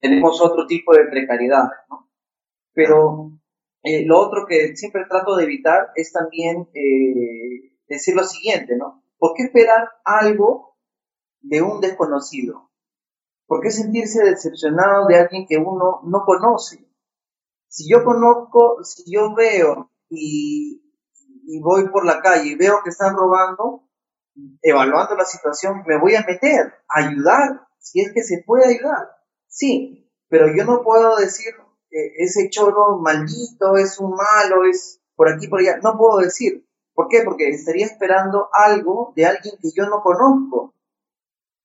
[0.01, 2.02] tenemos otro tipo de precariedad, ¿no?
[2.75, 3.33] Pero
[3.83, 9.03] eh, lo otro que siempre trato de evitar es también eh, decir lo siguiente, ¿no?
[9.19, 10.77] ¿Por qué esperar algo
[11.41, 12.71] de un desconocido?
[13.47, 16.89] ¿Por qué sentirse decepcionado de alguien que uno no conoce?
[17.69, 20.81] Si yo conozco, si yo veo y,
[21.61, 23.89] voy por la calle y veo que están robando,
[24.63, 29.09] evaluando la situación, me voy a meter, ayudar, si es que se puede ayudar.
[29.49, 31.53] Sí, pero yo no puedo decir
[31.93, 35.79] ese choro maldito, es un malo, es por aquí, por allá.
[35.83, 36.67] No puedo decir.
[36.95, 37.23] ¿Por qué?
[37.25, 40.75] Porque estaría esperando algo de alguien que yo no conozco.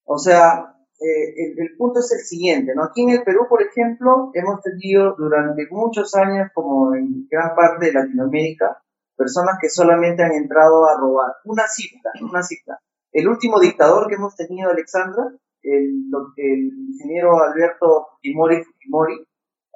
[0.06, 2.84] O sea, eh, el, punto es el siguiente, ¿no?
[2.84, 7.88] Aquí en el Perú, por ejemplo, hemos tenido durante muchos años, como en gran parte
[7.88, 8.82] de Latinoamérica,
[9.16, 11.34] personas que solamente han entrado a robar.
[11.44, 12.80] Una cifra, una cifra.
[13.12, 15.26] El último dictador que hemos tenido, Alexandra,
[15.62, 19.28] el, el ingeniero Alberto Fujimori Fujimori,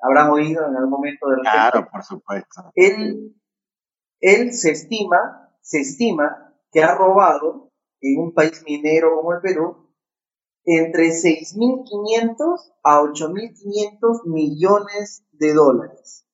[0.02, 2.72] habrán oído en algún momento de Claro, por supuesto.
[2.76, 3.36] Él,
[4.20, 9.90] él se estima, se estima que ha robado en un país minero como el Perú
[10.64, 16.26] entre 6.500 a 8.500 millones de dólares.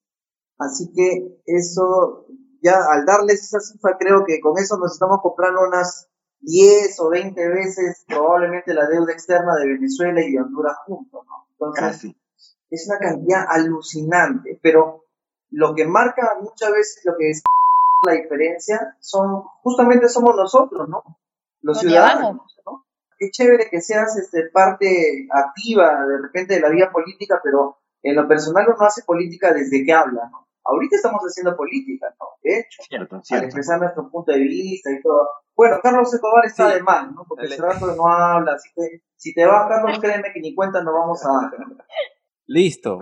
[0.57, 2.25] Así que eso,
[2.61, 6.09] ya al darles esa cifra, creo que con eso nos estamos comprando unas
[6.41, 11.47] 10 o 20 veces probablemente la deuda externa de Venezuela y de Honduras juntos, ¿no?
[11.51, 12.15] Entonces,
[12.69, 15.05] es una cantidad alucinante, pero
[15.51, 17.41] lo que marca muchas veces lo que es
[18.05, 21.03] la diferencia son, justamente somos nosotros, ¿no?
[21.61, 22.85] Los ciudadanos, ¿no?
[23.17, 28.15] Qué chévere que seas este, parte activa de repente de la vida política, pero en
[28.15, 30.47] lo personal uno hace política desde que habla, ¿no?
[30.63, 32.27] Ahorita estamos haciendo política, ¿no?
[32.43, 33.41] De hecho, cierto, cierto.
[33.41, 35.29] al expresar nuestro punto de vista y todo.
[35.55, 37.25] Bueno, Carlos Escobar está de mal, ¿no?
[37.27, 40.83] Porque ese rato no habla, así que si te vas, Carlos, créeme que ni cuenta
[40.83, 41.51] no vamos a...
[42.57, 42.97] Listo,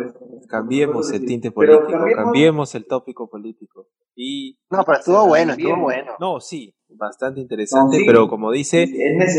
[0.50, 2.76] cambiemos el tinte político, cambiemos...
[2.76, 3.88] el tópico político.
[4.14, 6.12] Y no, pero estuvo bueno, estuvo bueno.
[6.20, 8.86] No, sí, bastante interesante, pero como dice,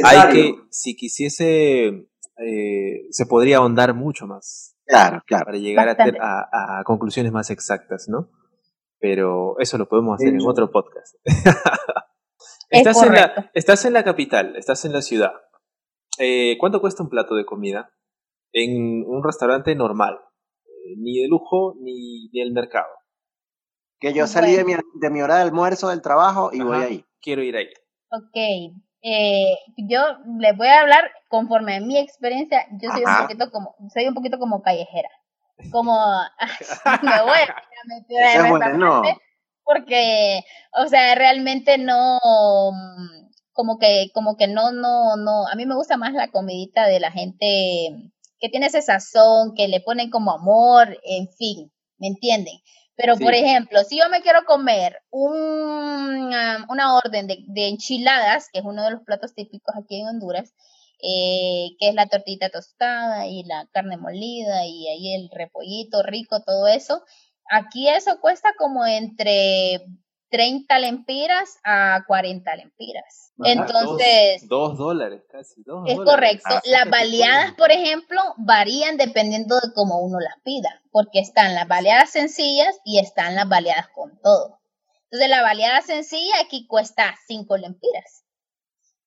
[0.05, 4.79] hay que, si quisiese, eh, se podría ahondar mucho más.
[4.87, 5.44] Claro, claro.
[5.44, 8.31] Para llegar a, a, conclusiones más exactas, ¿no?
[8.98, 11.16] Pero eso lo podemos hacer en otro podcast.
[12.70, 15.33] estás, en la, estás en la capital, estás en la ciudad.
[16.18, 17.90] Eh, ¿Cuánto cuesta un plato de comida?
[18.57, 20.19] En un restaurante normal,
[20.64, 22.88] eh, ni de lujo ni, ni el mercado.
[23.99, 27.05] Que yo salí de, mi, de mi hora de almuerzo del trabajo y voy ahí.
[27.21, 27.69] Quiero ir ahí.
[28.11, 28.37] Ok,
[29.03, 30.01] eh, yo
[30.38, 32.66] les voy a hablar conforme a mi experiencia.
[32.81, 35.11] Yo soy un poquito como, soy un poquito como callejera,
[35.73, 35.95] como
[37.03, 39.21] me voy a meter en restaurante
[39.66, 40.45] porque,
[40.81, 42.21] o sea, realmente no,
[43.53, 45.49] como que, como que no, no, no.
[45.49, 49.68] A mí me gusta más la comidita de la gente que tiene ese sazón, que
[49.68, 52.61] le ponen como amor, en fin, ¿me entienden?
[52.96, 56.33] Pero, por ejemplo, si yo me quiero comer un,
[56.68, 60.55] una orden de, enchiladas, que es uno de los platos típicos aquí en Honduras,
[61.03, 66.40] eh, que es la tortita tostada y la carne molida y ahí el repollito rico,
[66.40, 67.05] todo eso,
[67.51, 69.85] aquí eso cuesta como entre
[70.31, 73.33] 30 lempiras a 40 lempiras.
[73.45, 74.47] Entonces...
[74.49, 75.62] Dos, dólares casi.
[75.87, 76.49] es correcto.
[76.49, 81.69] Ah, las baleadas, por ejemplo, varían dependiendo de cómo uno las pida, porque están las
[81.69, 84.59] baleadas sencillas y están las baleadas con todo.
[85.05, 88.25] Entonces, la baleada sencilla aquí cuesta 5 lempiras.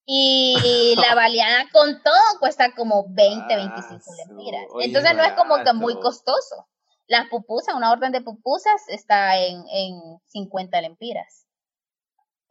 [0.05, 4.65] Y la baleada con todo cuesta como 20, 25 ah, lempiras.
[4.81, 6.67] Entonces, no es como que muy costoso.
[7.09, 11.47] Las pupusas, una orden de pupusas está en, en 50 lempiras.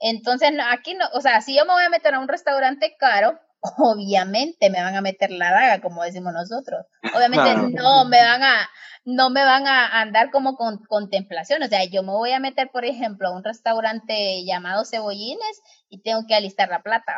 [0.00, 3.38] Entonces, aquí no, o sea, si yo me voy a meter a un restaurante caro,
[3.78, 6.86] obviamente me van a meter la daga, como decimos nosotros.
[7.14, 8.68] Obviamente no me van a,
[9.04, 11.62] no me van a andar como con contemplación.
[11.62, 16.02] O sea, yo me voy a meter, por ejemplo, a un restaurante llamado Cebollines y
[16.02, 17.14] tengo que alistar la plata.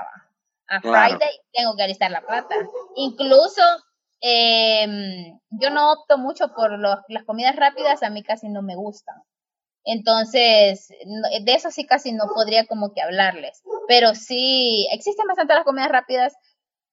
[0.68, 2.54] A Friday tengo que alistar la plata.
[2.96, 3.62] Incluso
[4.22, 4.86] eh,
[5.50, 9.16] yo no opto mucho por las comidas rápidas, a mí casi no me gustan.
[9.84, 13.62] Entonces, de eso sí casi no podría como que hablarles.
[13.88, 16.34] Pero sí, existen bastante las comidas rápidas,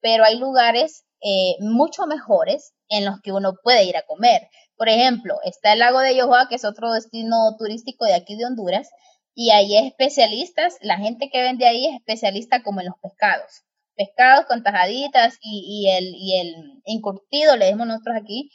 [0.02, 4.50] pero hay lugares eh, mucho mejores en los que uno puede ir a comer.
[4.78, 8.46] Por ejemplo, está el lago de Yohoa, que es otro destino turístico de aquí de
[8.46, 8.90] Honduras,
[9.36, 13.67] y ahí es especialistas, la gente que vende ahí es especialista como en los pescados
[13.98, 18.52] pescados con tajaditas y, el, y el encurtido, le decimos nosotros aquí,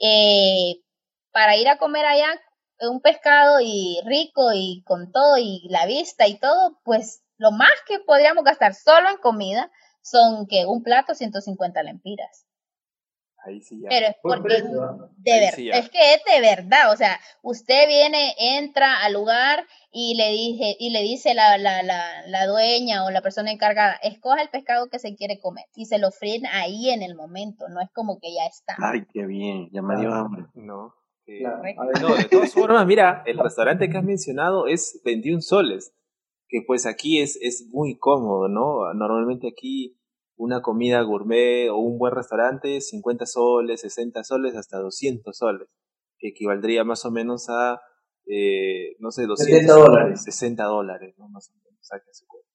[0.00, 0.82] eh,
[1.30, 2.28] para ir a comer allá
[2.80, 7.72] un pescado y rico y con todo y la vista y todo, pues lo más
[7.86, 9.70] que podríamos gastar solo en comida
[10.02, 12.45] son que un plato 150 lempiras.
[13.46, 13.88] Ahí sí ya.
[13.88, 19.04] Pero es porque de verdad, es que es de verdad, o sea, usted viene, entra
[19.04, 23.22] al lugar y le dije y le dice la, la, la, la dueña o la
[23.22, 27.02] persona encargada, escoja el pescado que se quiere comer y se lo fríen ahí en
[27.02, 28.74] el momento, no es como que ya está.
[28.78, 30.46] Ay, qué bien, ya me dio hambre.
[30.54, 30.92] No.
[32.00, 35.94] no, de todas formas, mira, el restaurante que has mencionado es 21 soles,
[36.48, 38.92] que pues aquí es, es muy cómodo, ¿no?
[38.94, 39.96] Normalmente aquí
[40.36, 45.68] una comida gourmet o un buen restaurante, 50 soles, 60 soles, hasta 200 soles,
[46.18, 47.80] que equivaldría más o menos a,
[48.26, 50.22] eh, no sé, 200 dólares.
[50.24, 51.28] 60 dólares, ¿no?
[51.28, 51.66] Más o menos,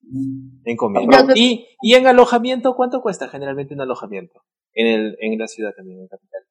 [0.03, 0.61] mm.
[0.65, 1.25] En comida.
[1.35, 4.43] Y, y en alojamiento, ¿cuánto cuesta generalmente un alojamiento?
[4.73, 6.41] En, el, en la ciudad también, en la capital.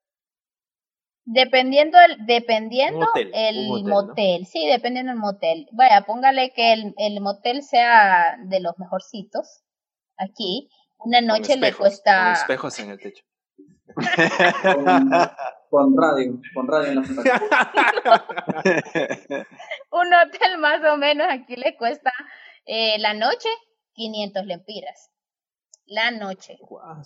[1.24, 5.68] Dependiendo el, dependiendo el motel, sí, dependiendo del motel.
[5.72, 9.62] Vaya, póngale que el, el motel sea de los mejorcitos
[10.16, 10.68] aquí
[11.04, 12.24] una noche le cuesta.
[12.24, 13.22] Con espejos en el techo.
[15.70, 17.02] con, radio, con radio en la
[19.90, 22.12] Un hotel más o menos aquí le cuesta
[22.66, 23.48] eh, la noche
[23.94, 25.10] 500 lempiras.
[25.86, 26.56] La noche.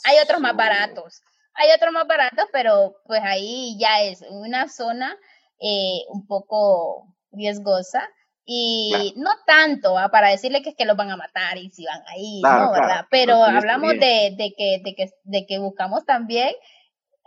[0.04, 1.22] Hay otros más baratos.
[1.54, 5.16] Hay otros más baratos, pero pues ahí ya es una zona
[5.60, 8.10] eh, un poco riesgosa
[8.46, 12.02] y no tanto para decirle que es que los van a matar y si van
[12.06, 12.72] ahí, ¿no?
[12.72, 13.06] ¿verdad?
[13.10, 16.54] Pero hablamos de, de, que, de, que, de que buscamos también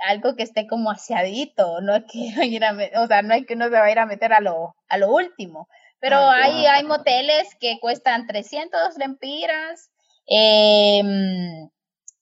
[0.06, 3.56] algo que esté como aseadito, no es que ir a, o sea, no es que
[3.56, 5.68] uno se va a ir a meter a lo, a lo último.
[6.00, 9.90] Pero ah, hay, hay moteles que cuestan 300 lempiras
[10.30, 11.02] eh,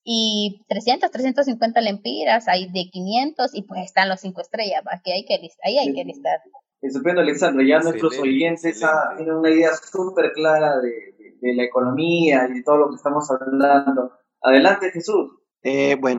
[0.04, 5.26] y 300, 350 lempiras, hay de 500 y pues están los 5 estrellas, que hay
[5.26, 6.40] que ahí hay que listar.
[6.88, 7.64] Estupendo, Alexandro.
[7.64, 8.80] Ya nuestros oyentes
[9.18, 14.12] tienen una idea súper clara de, la economía y de todo lo que estamos hablando.
[14.42, 15.32] Adelante, Jesús.
[15.64, 16.18] Eh, bueno,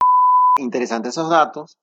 [0.58, 1.78] interesantes esos datos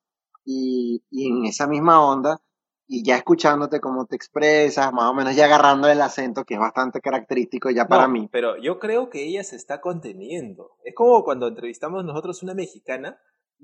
[0.45, 2.41] y, en esa misma onda
[2.87, 6.59] y ya escuchándote cómo te expresas, más o menos ya agarrando el acento que es
[6.59, 8.27] bastante característico ya para mí.
[8.31, 10.71] Pero yo creo que ella se está conteniendo.
[10.83, 13.17] Es como cuando entrevistamos nosotros una mexicana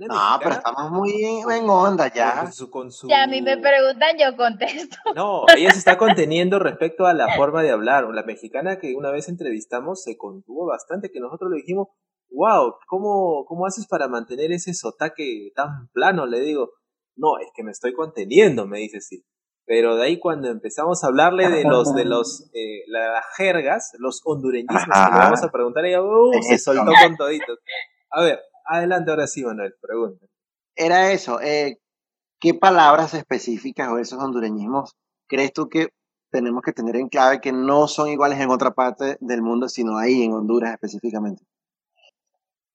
[0.08, 2.50] no, pero estamos muy en onda ya.
[2.52, 4.98] Si a mí me preguntan, yo contesto.
[5.16, 8.06] No, ella se está conteniendo respecto a la forma de hablar.
[8.14, 11.88] La mexicana que una vez entrevistamos se contuvo bastante, que nosotros le dijimos,
[12.32, 16.26] wow, ¿cómo, cómo haces para mantener ese sotaque tan plano?
[16.26, 16.72] Le digo,
[17.16, 19.26] no, es que me estoy conteniendo, me dice sí.
[19.66, 24.22] Pero de ahí cuando empezamos a hablarle de los, de los, eh, las jergas, los
[24.26, 27.60] hondureñismos que le vamos a preguntar, ella uh, se soltó con toditos.
[28.12, 28.40] A ver,
[28.72, 30.28] Adelante, ahora sí, Manuel, pregunta.
[30.76, 31.80] Era eso, eh,
[32.40, 34.96] ¿qué palabras específicas o esos hondureñismos
[35.28, 35.90] crees tú que
[36.32, 39.98] tenemos que tener en clave que no son iguales en otra parte del mundo, sino
[39.98, 41.44] ahí en Honduras específicamente?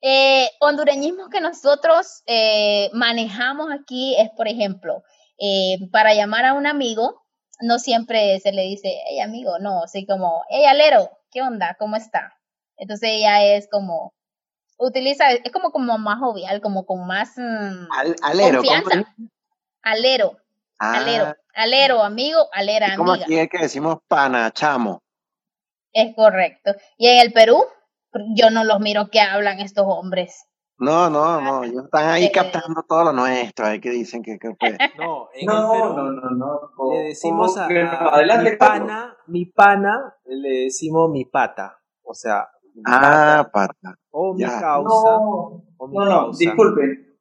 [0.02, 5.04] Eh, hondureñismos que nosotros eh, manejamos aquí es, por ejemplo,
[5.38, 7.22] eh, para llamar a un amigo,
[7.61, 11.76] no siempre se le dice, hey amigo, no, así como, hey alero, ¿qué onda?
[11.78, 12.35] ¿Cómo está?
[12.76, 14.12] Entonces ella es como,
[14.76, 17.88] utiliza, es como, como más jovial, como con más mm,
[18.22, 19.04] alero, confianza.
[19.82, 20.37] Alero,
[20.78, 20.98] ah.
[20.98, 22.98] alero, alero, amigo, alera, amiga.
[22.98, 25.02] Como aquí es que decimos panachamo.
[25.92, 26.72] Es correcto.
[26.96, 27.64] Y en el Perú,
[28.34, 30.46] yo no los miro que hablan estos hombres.
[30.76, 34.50] No, no, no, ellos están ahí captando todo lo nuestro, hay que dicen que, que
[34.58, 34.76] pues.
[34.98, 40.64] No, en el Perú no, no, no, le decimos a, mi pana, mi pana, le
[40.64, 42.48] decimos mi pata, o sea,
[42.87, 43.98] ah, pata.
[44.10, 45.18] O mi causa.
[45.18, 47.14] No, no, no, disculpen.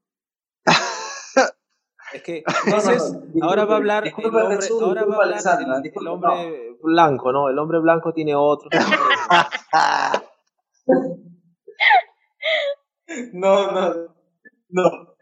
[2.13, 5.41] Es que entonces ahora va a hablar el hombre, ahora va a hablar
[5.83, 7.49] el, hombre blanco, ¿no?
[7.49, 8.69] El hombre blanco tiene otro.
[13.33, 13.95] no, no,
[14.69, 15.15] no.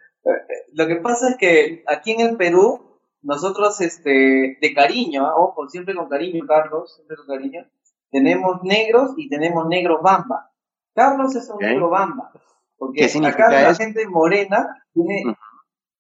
[0.74, 5.36] Lo que pasa es que aquí en el Perú, nosotros, este, de cariño, ¿ah?
[5.36, 7.66] ojo, siempre con cariño, Carlos, siempre con cariño,
[8.12, 10.52] tenemos negros y tenemos negros bamba.
[10.94, 12.32] Carlos es un negro bamba.
[12.78, 15.36] Porque acá la gente morena tiene.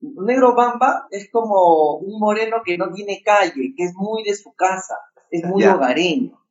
[0.01, 4.33] Un negro bamba es como un moreno que no tiene calle, que es muy de
[4.33, 4.95] su casa,
[5.29, 6.43] es muy hogareño.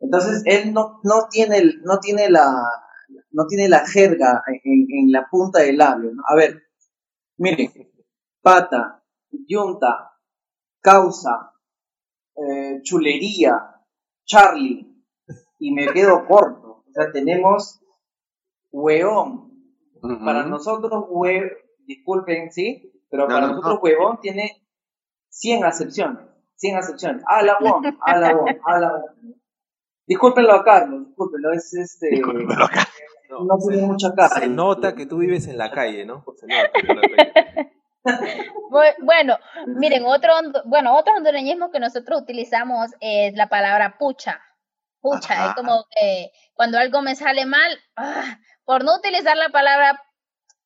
[0.00, 2.52] Entonces él no, no tiene no tiene la
[3.30, 6.12] no tiene la jerga en, la punta del labio.
[6.26, 6.64] A ver,
[7.36, 7.72] miren,
[8.42, 10.12] pata, yunta,
[10.80, 11.52] causa,
[12.36, 13.73] eh, chulería,
[14.24, 14.86] Charlie,
[15.58, 16.84] y me quedo corto.
[16.88, 17.80] O sea, tenemos
[18.70, 19.52] hueón.
[20.24, 21.50] Para nosotros, hue...
[21.86, 24.66] disculpen, sí, pero para nosotros huevón tiene
[25.28, 26.18] 100 acepciones.
[26.56, 27.22] 100 acepciones.
[27.26, 29.04] Alabón, alabón.
[30.06, 32.10] Discúlpenlo a Carlos, discúlpenlo, es este.
[32.10, 32.88] Discúlpenlo a Carlos.
[33.30, 34.40] no, tiene mucha casa.
[34.40, 36.24] Se nota que tú vives en la calle, ¿no?
[36.36, 36.46] Se
[39.00, 40.32] bueno, miren, otro,
[40.66, 44.40] bueno, otro hondureñismo que nosotros utilizamos es la palabra pucha.
[45.00, 50.00] Pucha, es como que cuando algo me sale mal, ah, por no utilizar la palabra,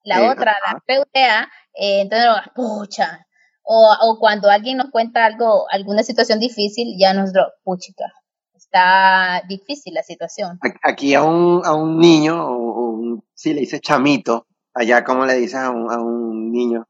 [0.04, 3.26] la otra, la PUTA, eh, entonces, pucha.
[3.62, 8.06] O, o cuando alguien nos cuenta algo, alguna situación difícil, ya nosotros, puchica,
[8.54, 10.58] está difícil la situación.
[10.82, 15.34] Aquí a un, a un niño, o, un, si le dice chamito, allá como le
[15.34, 16.86] dices a un, a un niño.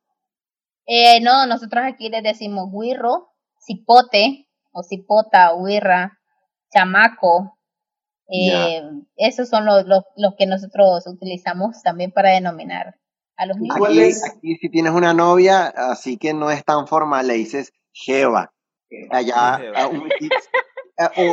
[0.91, 3.29] Eh, no, nosotros aquí le decimos guirro,
[3.61, 6.19] cipote, o cipota, huirra,
[6.73, 7.59] chamaco.
[8.31, 8.83] Eh,
[9.17, 12.97] esos son los, los, los, que nosotros utilizamos también para denominar
[13.37, 13.77] a los niños.
[13.77, 18.55] Aquí, aquí si tienes una novia, así que no es tan formal, le dices jeva.
[19.11, 19.61] Allá,
[19.91, 20.09] un,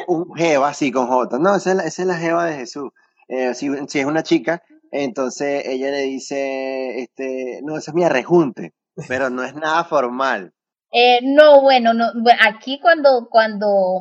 [0.08, 1.39] un jeva, así con J.
[1.39, 2.91] No, esa es la, esa es la jeva de Jesús.
[3.30, 8.03] Eh, si, si, es una chica, entonces ella le dice, este, no, esa es mi
[8.03, 8.74] arrejunte,
[9.08, 10.54] pero no es nada formal.
[10.91, 12.06] Eh, no, bueno, no,
[12.39, 14.00] aquí cuando, cuando,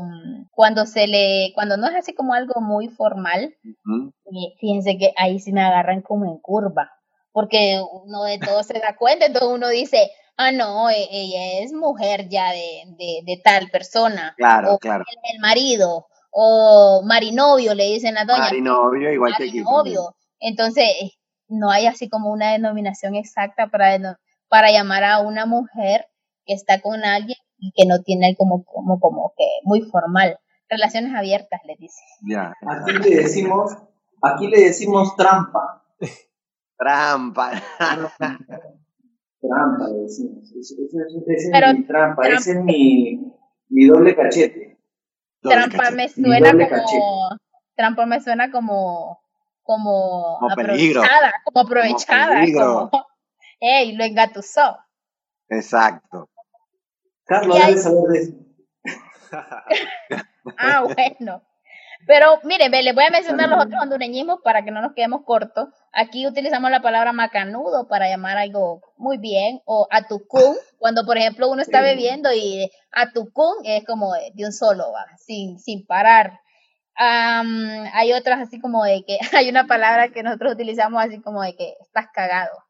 [0.53, 3.57] cuando se le, cuando no es así como algo muy formal,
[4.61, 6.93] fíjense que ahí sí me agarran como en curva,
[7.33, 11.73] porque uno de todo se da cuenta, entonces uno dice, ah, no, e, ella es
[11.73, 14.35] mujer ya de, de, tal persona.
[14.37, 15.05] Claro, claro.
[15.33, 18.39] El, marido, o marinovio, le dicen a doña.
[18.39, 19.61] Marinovio, igual que aquí.
[19.63, 20.15] Marinovio.
[20.39, 20.87] Entonces,
[21.49, 23.99] no hay así como una denominación exacta para,
[24.55, 26.07] para llamar a una mujer
[26.47, 30.39] que está con alguien y que no tiene como, como, como que muy formal.
[30.69, 32.01] Relaciones abiertas, le dice.
[32.23, 32.55] Ya.
[32.65, 33.73] Aquí le decimos,
[34.23, 35.83] aquí le decimos trampa.
[36.79, 37.51] trampa.
[39.41, 40.45] Trampa, le decimos.
[40.57, 43.21] Ese, es mi trampa, ese es mi,
[43.71, 44.79] mi doble cachete.
[45.43, 47.29] trampa me suena como.
[47.75, 49.19] Trampa me suena como.
[49.67, 52.91] Como, aprovechada, como aprovechada, como,
[53.65, 53.93] ¡ey!
[53.93, 54.79] Lo engatusó.
[55.49, 56.29] Exacto.
[57.25, 58.33] Carlos debe saber de eso.
[60.59, 61.43] ah, bueno.
[62.07, 65.69] Pero mire, les voy a mencionar los otros hondureñismos para que no nos quedemos cortos.
[65.93, 71.51] Aquí utilizamos la palabra macanudo para llamar algo muy bien, o atucún, cuando por ejemplo
[71.51, 76.41] uno está bebiendo y atucún es como de un solo, va, sin, sin parar.
[76.97, 81.57] hay otras así como de que, hay una palabra que nosotros utilizamos así como de
[81.57, 82.64] que estás cagado.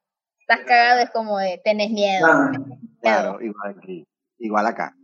[0.47, 2.27] Estás cagado es como de tenés miedo.
[2.27, 2.53] Ah,
[3.01, 4.07] claro, igual aquí,
[4.39, 4.95] igual acá.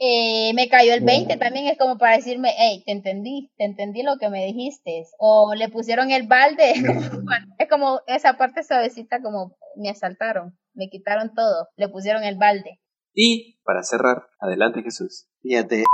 [0.00, 4.02] Eh, me cayó el 20 también es como para decirme, hey, te entendí, te entendí
[4.02, 5.04] lo que me dijiste.
[5.20, 6.72] O le pusieron el balde,
[7.58, 12.80] es como esa parte suavecita como me asaltaron, me quitaron todo, le pusieron el balde.
[13.14, 15.28] Y para cerrar, adelante Jesús.
[15.42, 15.84] Fíjate,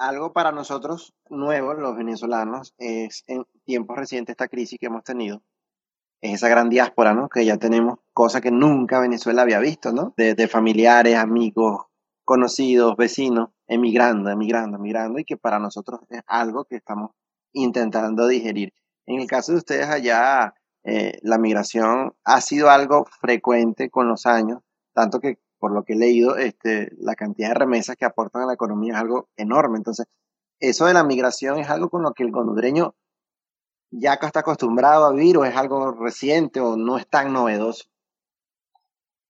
[0.00, 5.42] algo para nosotros nuevo, los venezolanos, es en tiempos recientes esta crisis que hemos tenido,
[6.24, 7.28] es esa gran diáspora, ¿no?
[7.28, 10.14] Que ya tenemos cosas que nunca Venezuela había visto, ¿no?
[10.16, 11.86] de familiares, amigos,
[12.24, 17.10] conocidos, vecinos, emigrando, emigrando, emigrando, y que para nosotros es algo que estamos
[17.52, 18.72] intentando digerir.
[19.06, 20.54] En el caso de ustedes allá,
[20.84, 24.60] eh, la migración ha sido algo frecuente con los años,
[24.94, 28.46] tanto que por lo que he leído, este, la cantidad de remesas que aportan a
[28.46, 29.78] la economía es algo enorme.
[29.78, 30.06] Entonces,
[30.60, 32.94] eso de la migración es algo con lo que el gondudreño
[33.90, 37.84] ya está acostumbrado a vivir o es algo reciente o no es tan novedoso.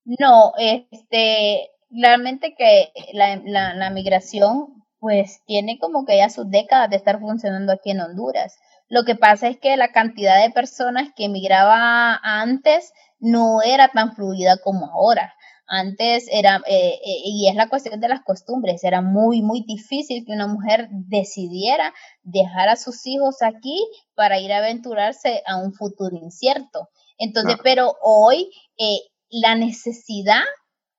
[0.04, 3.36] No, este, realmente que la,
[3.74, 8.56] la, migración pues tiene como que ya sus décadas de estar funcionando aquí en Honduras.
[8.88, 14.14] Lo que pasa es que la cantidad de personas que emigraba antes no era tan
[14.14, 15.34] fluida como ahora.
[15.66, 20.24] Antes era, eh, eh, y es la cuestión de las costumbres, era muy, muy difícil
[20.26, 25.72] que una mujer decidiera dejar a sus hijos aquí para ir a aventurarse a un
[25.72, 26.90] futuro incierto.
[27.16, 28.98] Entonces, pero hoy eh,
[29.30, 30.42] la necesidad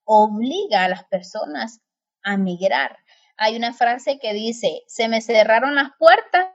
[0.04, 1.82] obliga a las personas
[2.24, 2.98] a migrar.
[3.38, 6.50] Hay una frase que dice, se me cerraron las puertas,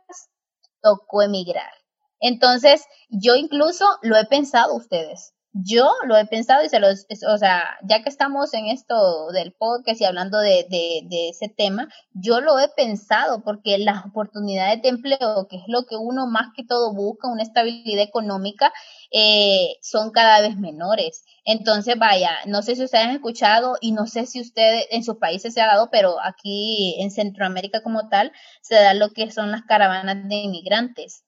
[0.83, 1.73] tocó emigrar.
[2.21, 5.33] Entonces, yo incluso lo he pensado ustedes.
[5.53, 9.53] Yo lo he pensado y se los, o sea, ya que estamos en esto del
[9.53, 14.91] podcast y hablando de, de, ese tema, yo lo he pensado porque las oportunidades de
[14.91, 18.73] empleo, que es lo que uno más que todo busca, una estabilidad económica,
[19.11, 21.25] eh, son cada vez menores.
[21.45, 25.17] Entonces, vaya, no sé si ustedes han escuchado y no sé si ustedes en sus
[25.17, 28.31] países se ha dado, pero aquí en Centroamérica como tal,
[28.61, 31.25] se da lo que son las caravanas de inmigrantes.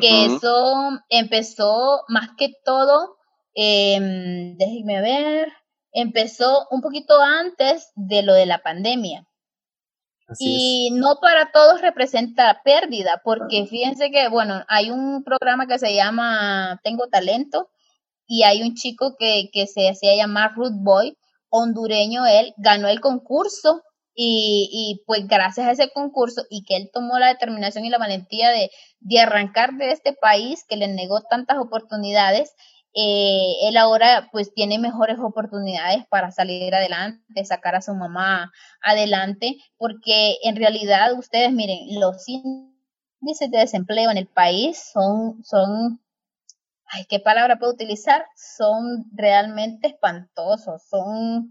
[0.00, 3.15] Que eso empezó más que todo,
[3.56, 3.98] eh,
[4.56, 5.52] déjenme ver,
[5.92, 9.26] empezó un poquito antes de lo de la pandemia.
[10.40, 15.94] y no para todos representa pérdida, porque fíjense que, bueno, hay un programa que se
[15.94, 17.70] llama Tengo Talento
[18.26, 21.16] y hay un chico que, que se hacía llamar Root Boy,
[21.48, 23.82] hondureño él, ganó el concurso
[24.14, 27.98] y, y, pues gracias a ese concurso y que él tomó la determinación y la
[27.98, 32.54] valentía de, de arrancar de este país que le negó tantas oportunidades,
[32.98, 39.58] eh, él ahora pues tiene mejores oportunidades para salir adelante, sacar a su mamá adelante,
[39.76, 46.00] porque en realidad ustedes miren, los índices de desempleo en el país son, son,
[46.86, 48.24] ay, ¿qué palabra puedo utilizar?
[48.34, 51.50] Son realmente espantosos, son,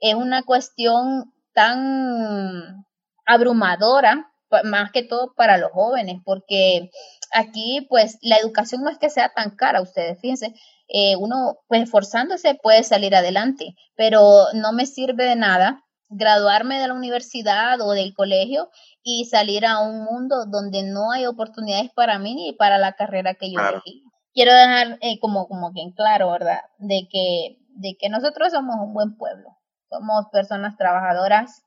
[0.00, 2.84] es una cuestión tan
[3.24, 4.30] abrumadora
[4.64, 6.90] más que todo para los jóvenes, porque
[7.32, 10.54] aquí pues la educación no es que sea tan cara, ustedes fíjense,
[10.88, 16.88] eh, uno pues esforzándose puede salir adelante, pero no me sirve de nada graduarme de
[16.88, 18.70] la universidad o del colegio
[19.02, 23.34] y salir a un mundo donde no hay oportunidades para mí ni para la carrera
[23.34, 24.04] que yo elegí.
[24.32, 26.60] Quiero dejar eh, como, como bien claro, ¿verdad?
[26.78, 29.56] De que, de que nosotros somos un buen pueblo,
[29.88, 31.62] somos personas trabajadoras,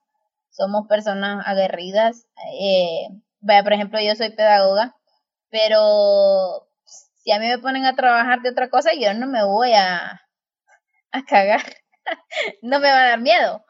[0.49, 2.25] somos personas aguerridas.
[2.59, 3.07] Eh,
[3.39, 4.95] vaya, por ejemplo, yo soy pedagoga,
[5.49, 6.66] pero
[7.27, 10.21] si a mí me ponen a trabajar de otra cosa, yo no me voy a,
[11.11, 11.61] a cagar,
[12.61, 13.65] no me va a dar miedo.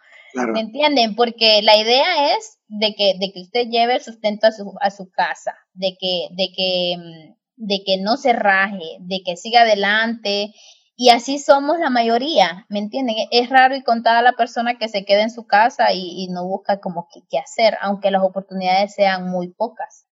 [0.53, 1.16] ¿Me entienden?
[1.16, 4.91] Porque la idea es de que, de que usted lleve el sustento a su, a
[4.91, 9.62] su casa, de que, de que, mm, de que no se raje, de que siga
[9.62, 10.53] adelante,
[10.95, 13.16] y así somos la mayoría, ¿me entienden?
[13.32, 16.80] Es raro y contada la persona que se queda en su casa y, no busca
[16.80, 20.07] como qué hacer, aunque las oportunidades sean muy pocas.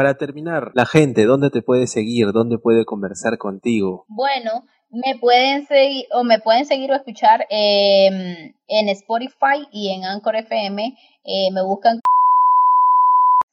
[0.00, 2.32] Para terminar, la gente, ¿dónde te puede seguir?
[2.32, 4.06] ¿Dónde puede conversar contigo?
[4.08, 10.06] Bueno, me pueden seguir o me pueden seguir o escuchar em, en Spotify y en
[10.06, 10.96] Anchor FM.
[11.24, 12.00] Eh, me buscan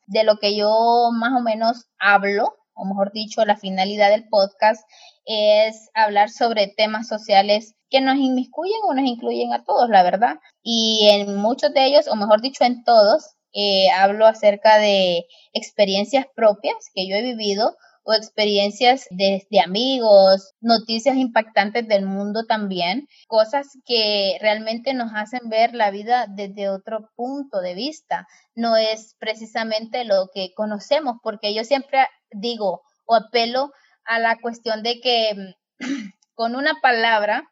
[0.05, 2.45] de lo que yo más o menos hablo,
[2.75, 4.89] o mejor dicho, la finalidad del podcast
[5.25, 10.37] es hablar sobre temas sociales que nos inmiscuyen o nos incluyen a todos, la verdad.
[10.63, 16.27] Y en muchos de ellos, o mejor dicho, en todos, eh, hablo acerca de experiencias
[16.35, 23.67] propias que yo he vivido o experiencias de, amigos, noticias impactantes del mundo también, cosas
[23.83, 28.27] que realmente nos hacen ver la vida desde otro punto de vista.
[28.53, 33.71] No es precisamente lo que conocemos, porque yo siempre digo o apelo
[34.05, 35.55] a la cuestión de que
[36.35, 37.49] con una palabra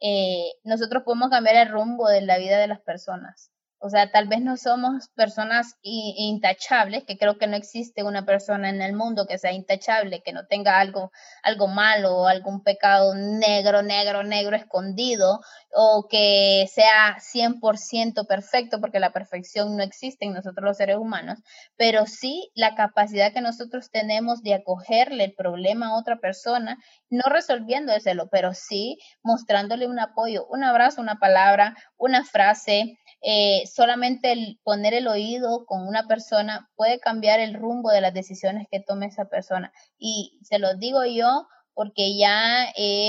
[0.00, 3.51] eh, nosotros podemos cambiar el rumbo de la vida de las personas.
[3.84, 8.70] O sea, tal vez no somos personas intachables, que creo que no existe una persona
[8.70, 11.10] en el mundo que sea intachable, que no tenga algo,
[11.42, 15.40] algo malo o algún pecado negro, negro, negro escondido,
[15.74, 21.40] o que sea 100% perfecto, porque la perfección no existe en nosotros los seres humanos,
[21.76, 26.78] pero sí la capacidad que nosotros tenemos de acogerle el problema a otra persona,
[27.10, 34.32] no resolviéndoselo, pero sí mostrándole un apoyo, un abrazo, una palabra, una frase, eh, solamente
[34.32, 38.80] el poner el oído con una persona puede cambiar el rumbo de las decisiones que
[38.80, 39.72] tome esa persona.
[39.98, 42.66] Y se lo digo yo porque ya,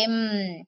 [0.08, 0.66] mm,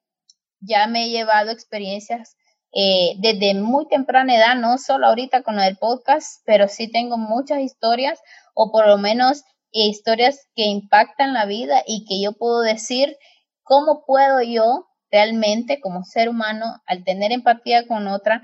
[0.62, 2.36] ya me he llevado experiencias
[2.74, 7.60] eh, desde muy temprana edad, no solo ahorita con del podcast, pero sí tengo muchas
[7.62, 8.20] historias
[8.54, 13.18] o por lo menos historias que impactan la vida y que yo puedo decir
[13.64, 18.43] cómo puedo yo realmente como ser humano, al tener empatía con otra,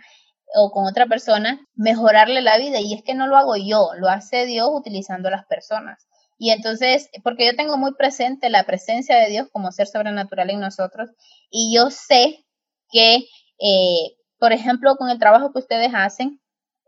[0.56, 2.80] o con otra persona, mejorarle la vida.
[2.80, 6.08] Y es que no lo hago yo, lo hace Dios utilizando las personas.
[6.38, 10.60] Y entonces, porque yo tengo muy presente la presencia de Dios como ser sobrenatural en
[10.60, 11.12] nosotros,
[11.52, 12.46] y yo sé
[12.92, 13.28] que,
[13.60, 16.42] eh, por ejemplo, con el trabajo que ustedes hacen,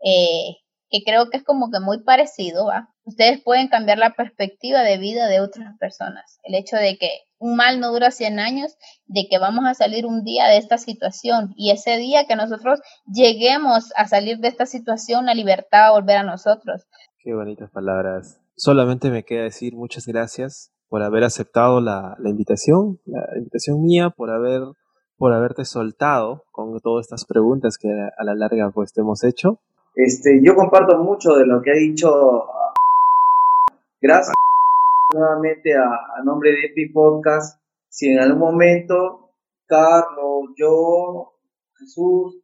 [0.04, 0.56] eh,
[0.90, 2.93] que creo que es como que muy parecido, ¿va?
[3.04, 6.40] Ustedes pueden cambiar la perspectiva de vida de otras personas.
[6.42, 8.76] El hecho de que un mal no dura 100 años,
[9.06, 12.80] de que vamos a salir un día de esta situación y ese día que nosotros
[13.06, 16.86] lleguemos a salir de esta situación, la libertad va a volver a nosotros.
[17.18, 18.40] Qué bonitas palabras.
[18.56, 24.30] Solamente me queda decir muchas gracias por haber aceptado la, invitación, la invitación mía, por
[24.30, 24.62] haber
[25.16, 29.60] por haberte soltado con todas estas preguntas que a la larga pues te hemos hecho.
[29.94, 32.10] Este, yo comparto mucho de lo que ha dicho.
[34.06, 34.34] Gracias
[35.14, 37.58] nuevamente a, nombre de Epi Podcast.
[37.88, 39.30] Si en algún momento
[39.66, 41.32] Carlos, yo,
[41.78, 42.38] Jesús,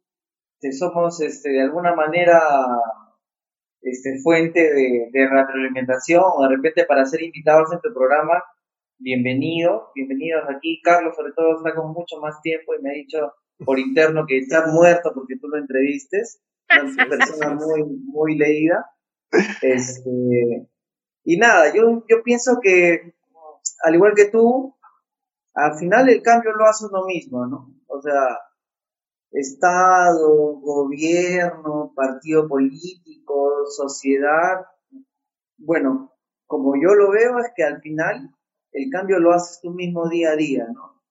[0.79, 2.41] somos este, de alguna manera
[3.83, 8.43] este, fuente de, de retroalimentación o de repente para ser invitados en tu programa,
[8.97, 10.81] bienvenido, bienvenidos aquí.
[10.81, 13.33] Carlos sobre todo está con mucho más tiempo y me ha dicho
[13.63, 16.41] por interno que está muerto porque tú lo entrevistes.
[16.71, 18.83] una persona muy, muy leída.
[19.61, 20.70] Este,
[21.23, 23.15] y nada, yo, yo pienso que,
[23.83, 24.75] al igual que tú,
[25.53, 27.73] al final el cambio lo hace uno mismo, ¿no?
[27.87, 28.39] O sea,
[29.31, 34.65] Estado, gobierno, partido político, sociedad.
[35.57, 36.11] Bueno,
[36.47, 38.35] como yo lo veo es que al final
[38.73, 41.01] el cambio lo haces tú mismo día a día, ¿no?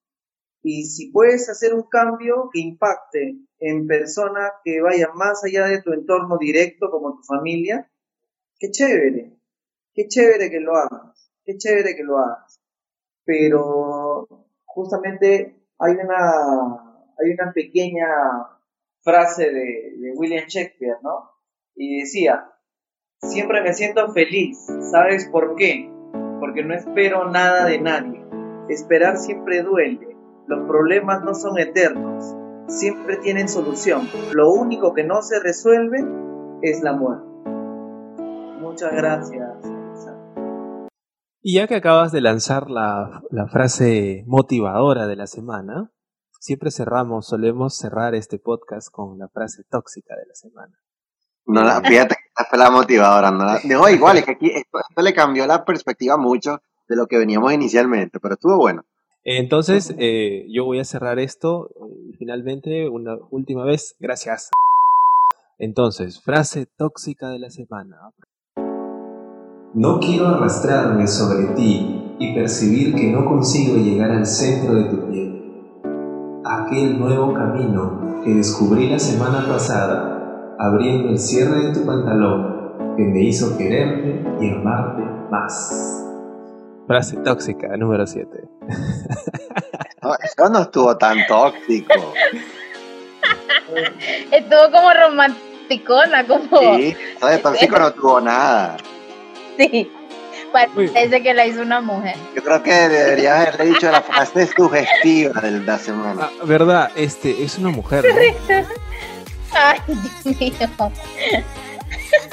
[0.62, 5.80] Y si puedes hacer un cambio que impacte en personas que vayan más allá de
[5.80, 7.90] tu entorno directo como tu familia,
[8.58, 9.39] qué chévere,
[10.00, 12.58] qué chévere que lo hagas, qué chévere que lo hagas.
[13.24, 14.26] Pero
[14.64, 16.86] justamente hay una
[17.18, 18.06] hay una pequeña
[19.02, 21.30] frase de, William Shakespeare, ¿no?
[21.74, 22.50] Y decía,
[23.20, 24.58] siempre me siento feliz,
[24.90, 25.90] ¿sabes por qué?
[26.40, 28.24] Porque no espero nada de nadie.
[28.70, 30.16] Esperar siempre duele.
[30.46, 32.34] Los problemas no son eternos.
[32.68, 34.08] Siempre tienen solución.
[34.32, 35.98] Lo único que no se resuelve
[36.62, 37.26] es la muerte.
[38.60, 39.79] Muchas gracias.
[41.42, 45.90] Y ya que acabas de lanzar la, la frase motivadora de la semana,
[46.40, 50.74] Siempre cerramos, solemos cerrar este podcast con la frase tóxica de la semana.
[51.44, 53.30] No, fíjate que esta fue la motivadora.
[53.30, 57.52] No, igual, es que aquí esto, le cambió la perspectiva mucho de lo que veníamos
[57.52, 58.86] inicialmente, pero estuvo bueno.
[59.22, 61.68] Entonces, eh, yo voy a cerrar esto
[62.08, 64.48] y finalmente, una última vez, gracias.
[65.58, 67.98] Entonces, frase tóxica de la semana.
[69.74, 75.06] No quiero arrastrarme sobre ti y percibir que no consigo llegar al centro de tu
[75.06, 75.40] piel
[76.44, 83.04] aquel nuevo camino que descubrí la semana pasada, abriendo el cierre de tu pantalón, que
[83.04, 86.04] me hizo quererte y amarte más.
[86.86, 88.28] Frase tóxica número 7.
[90.02, 91.92] No, eso no estuvo tan tóxico.
[94.32, 96.48] estuvo como romanticona, como.
[96.48, 98.78] Sí, de tóxico no tuvo nada.
[99.60, 99.90] Sí.
[100.52, 102.16] Parece que la hizo una mujer.
[102.34, 106.30] Yo creo que debería haberle dicho la frase sugestiva de la semana.
[106.40, 108.04] Ah, verdad, este es una mujer.
[108.04, 108.54] ¿no?
[109.52, 110.60] Ay, Dios mío.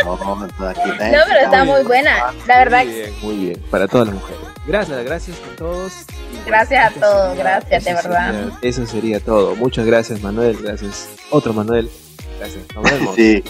[0.05, 2.85] No, no, pero está muy buena, la verdad.
[2.85, 4.41] Muy bien, muy bien, para todas las mujeres.
[4.65, 5.93] Gracias, gracias a todos.
[6.45, 8.51] Gracias a todos, gracias, de verdad.
[8.61, 9.55] eso sería todo.
[9.55, 10.57] Muchas gracias, Manuel.
[10.61, 11.89] Gracias, otro Manuel.
[12.39, 13.15] Gracias, nos vemos.
[13.15, 13.43] Sí.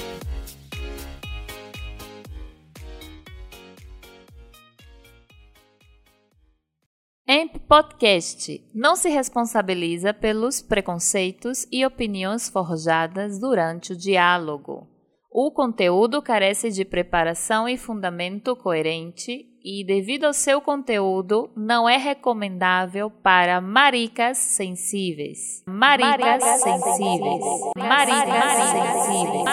[7.30, 14.88] Amp Podcast não se responsabiliza pelos preconceitos e opiniões forjadas durante o diálogo.
[15.30, 21.98] O conteúdo carece de preparação e fundamento coerente e, devido ao seu conteúdo, não é
[21.98, 25.62] recomendável para maricas sensíveis.
[25.68, 27.44] Maricas, maricas sensíveis.
[27.78, 29.44] Maricas sensíveis.